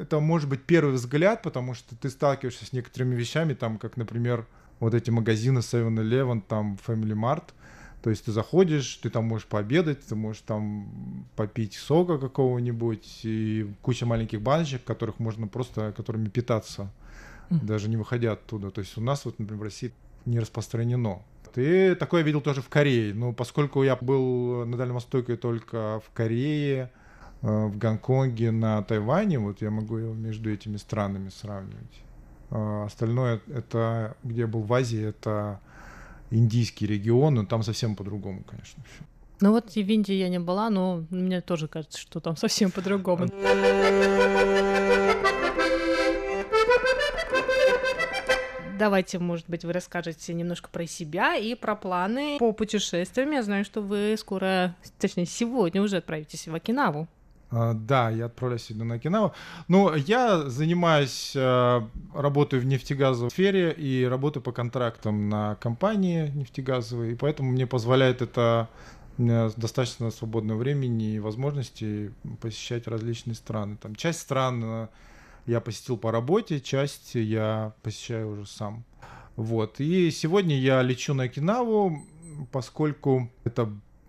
[0.00, 4.46] Это может быть первый взгляд, потому что ты сталкиваешься с некоторыми вещами, там, как, например,
[4.80, 7.44] вот эти магазины 7-Eleven, там, Family Mart,
[8.02, 13.72] то есть ты заходишь, ты там можешь пообедать, ты можешь там попить сока какого-нибудь и
[13.80, 16.90] куча маленьких баночек, которых можно просто, которыми питаться,
[17.48, 18.70] даже не выходя оттуда.
[18.70, 19.92] То есть у нас вот, например, в России
[20.26, 21.22] не распространено
[21.58, 23.14] и такое я видел тоже в Корее.
[23.14, 26.90] Но поскольку я был на Дальнем Востоке только в Корее,
[27.42, 32.02] э, в Гонконге, на Тайване, вот я могу между этими странами сравнивать.
[32.50, 35.60] А остальное, это, где я был в Азии, это
[36.30, 39.04] индийский регион, но там совсем по-другому, конечно, все.
[39.40, 43.28] Ну вот в Индии я не была, но мне тоже кажется, что там совсем по-другому.
[48.78, 53.30] Давайте, может быть, вы расскажете немножко про себя и про планы по путешествиям.
[53.30, 57.06] Я знаю, что вы скоро, точнее, сегодня уже отправитесь в Окинаву.
[57.50, 59.32] Uh, да, я отправляюсь сегодня на Окинаву.
[59.68, 67.12] Ну, я занимаюсь, uh, работаю в нефтегазовой сфере и работаю по контрактам на компании нефтегазовой,
[67.12, 68.68] и поэтому мне позволяет это
[69.18, 73.76] меня достаточно свободного времени и возможности посещать различные страны.
[73.80, 74.88] Там часть стран э,
[75.46, 78.84] я посетил по работе, часть я посещаю уже сам.
[79.36, 79.80] Вот.
[79.80, 82.02] И сегодня я лечу на Окинаву,
[82.52, 83.68] поскольку это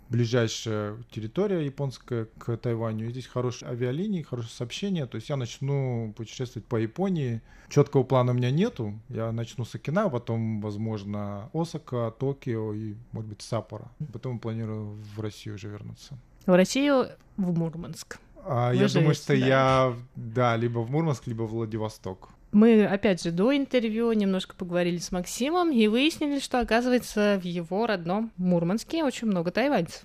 [0.09, 3.09] ближайшая территория японская к Тайваню.
[3.09, 5.07] Здесь хорошие авиалинии, хорошее сообщение.
[5.07, 7.41] То есть я начну путешествовать по Японии.
[7.69, 8.99] Четкого плана у меня нету.
[9.09, 13.91] Я начну с Окинава, потом, возможно, Осака, Токио и, может быть, Саппоро.
[14.13, 16.17] Потом планирую в Россию уже вернуться.
[16.45, 17.07] В Россию,
[17.37, 18.19] в Мурманск.
[18.47, 19.33] А, я думаю, что да.
[19.33, 22.29] я, да, либо в Мурманск, либо в Владивосток.
[22.51, 27.87] Мы, опять же, до интервью немножко поговорили с Максимом и выяснили, что, оказывается, в его
[27.87, 30.03] родном Мурманске очень много тайваньцев.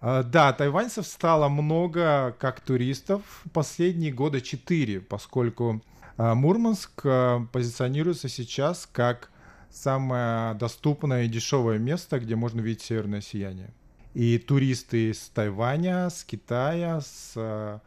[0.00, 3.22] А, Да, тайваньцев стало много как туристов
[3.52, 5.82] последние года четыре, поскольку
[6.16, 9.30] а, Мурманск а, позиционируется сейчас как
[9.70, 13.72] самое доступное и дешевое место, где можно видеть северное сияние.
[14.18, 17.80] И туристы из Тайваня, с Китая, с а,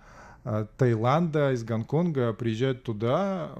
[0.46, 3.52] а, Таиланда, из Гонконга приезжают туда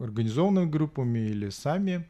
[0.00, 2.06] организованными группами или сами.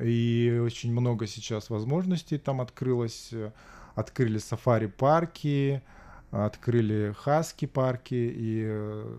[0.00, 3.32] И очень много сейчас возможностей там открылось.
[3.96, 5.82] Открыли сафари-парки,
[6.30, 9.16] открыли хаски-парки и э,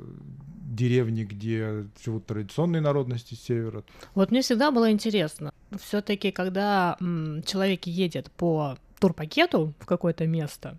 [0.72, 3.84] деревни, где живут традиционные народности севера.
[4.16, 6.98] Вот мне всегда было интересно, все-таки, когда
[7.46, 10.78] человек едет по турпакету в какое-то место,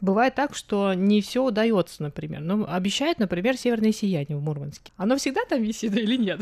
[0.00, 2.40] бывает так, что не все удается, например.
[2.40, 4.92] Ну, обещают, например, северное сияние в Мурманске.
[4.96, 6.40] Оно всегда там висит или нет?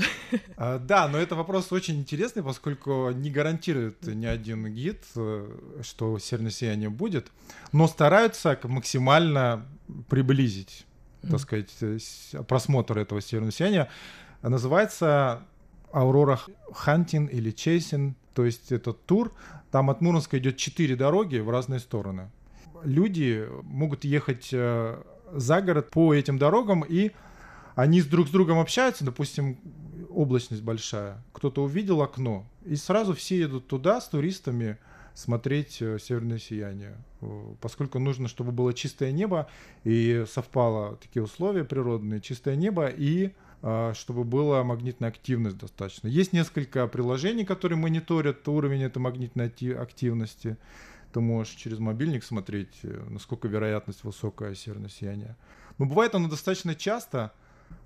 [0.59, 5.49] А, Да, но это вопрос очень интересный, поскольку не гарантирует ни один гид, э,
[5.81, 7.29] что северное сияние будет,
[7.73, 9.65] но стараются максимально
[10.11, 10.85] приблизить,
[11.23, 11.97] так сказать, э,
[12.47, 13.89] просмотр этого северного сияния.
[14.43, 15.45] Называется
[15.93, 16.39] Аурора
[16.75, 19.33] Хантин или Чейсин, то есть этот тур.
[19.71, 22.31] Там от Мурманска идет четыре дороги в разные стороны.
[22.83, 25.03] Люди могут ехать э,
[25.33, 27.13] за город по этим дорогам, и
[27.75, 29.59] они с друг с другом общаются, допустим,
[30.11, 34.79] облачность большая, кто-то увидел окно, и сразу все едут туда с туристами
[35.15, 39.49] смотреть э, северное сияние, Э, поскольку нужно, чтобы было чистое небо,
[39.85, 43.33] и совпало такие условия природные, чистое небо, и
[43.63, 46.09] чтобы была магнитная активность достаточно.
[46.09, 50.57] Есть несколько приложений, которые мониторят уровень этой магнитной акти- активности.
[51.13, 55.37] Ты можешь через мобильник смотреть, э, насколько вероятность высокое северное сияние.
[55.79, 57.33] Но бывает оно достаточно часто,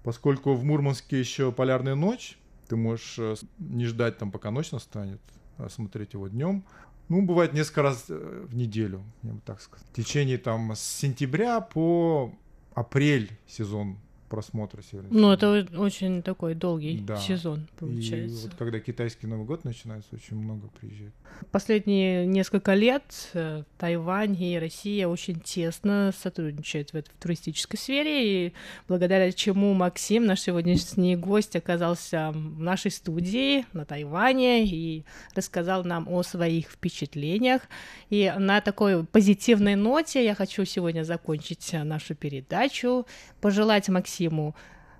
[0.03, 5.21] поскольку в Мурманске еще полярная ночь, ты можешь э, не ждать там, пока ночь настанет,
[5.59, 6.65] а смотреть его днем.
[7.09, 9.87] Ну, бывает несколько раз э, в неделю, я бы так сказал.
[9.93, 12.33] В течение там с сентября по
[12.75, 13.99] апрель сезон
[14.29, 17.17] просмотра северного Ну, это очень такой долгий Да.
[17.17, 18.47] сезон, И получается.
[18.49, 21.13] вот когда китайский Новый год начинается, очень много приезжает.
[21.53, 23.03] Последние несколько лет
[23.35, 28.53] э, Тайвань и Россия очень тесно сотрудничают в этой в туристической сфере, и
[28.89, 35.05] благодаря чему Максим, наш сегодняшний гость, оказался в нашей студии на Тайване и
[35.35, 37.63] рассказал нам о своих впечатлениях.
[38.11, 43.07] И на такой позитивной ноте я хочу сегодня закончить нашу передачу,
[43.41, 44.16] пожелать Максиму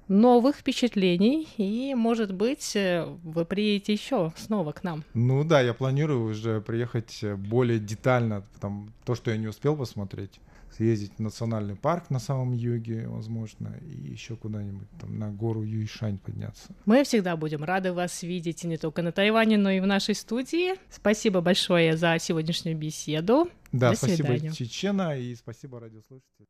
[0.09, 5.05] новых впечатлений, и, может быть, э, вы приедете еще снова к нам.
[5.15, 9.77] Ну да, я планирую уже приехать э, более детально, там, то, что я не успел
[9.77, 10.41] посмотреть.
[10.77, 16.19] Съездить в национальный парк на самом юге, возможно, и еще куда-нибудь там на гору Юйшань
[16.19, 16.75] подняться.
[16.85, 20.75] Мы всегда будем рады вас видеть не только на Тайване, но и в нашей студии.
[20.91, 23.49] Спасибо большое за сегодняшнюю беседу.
[23.73, 24.53] Да, До спасибо свидания.
[24.53, 26.49] Чечена и спасибо радиослушателям.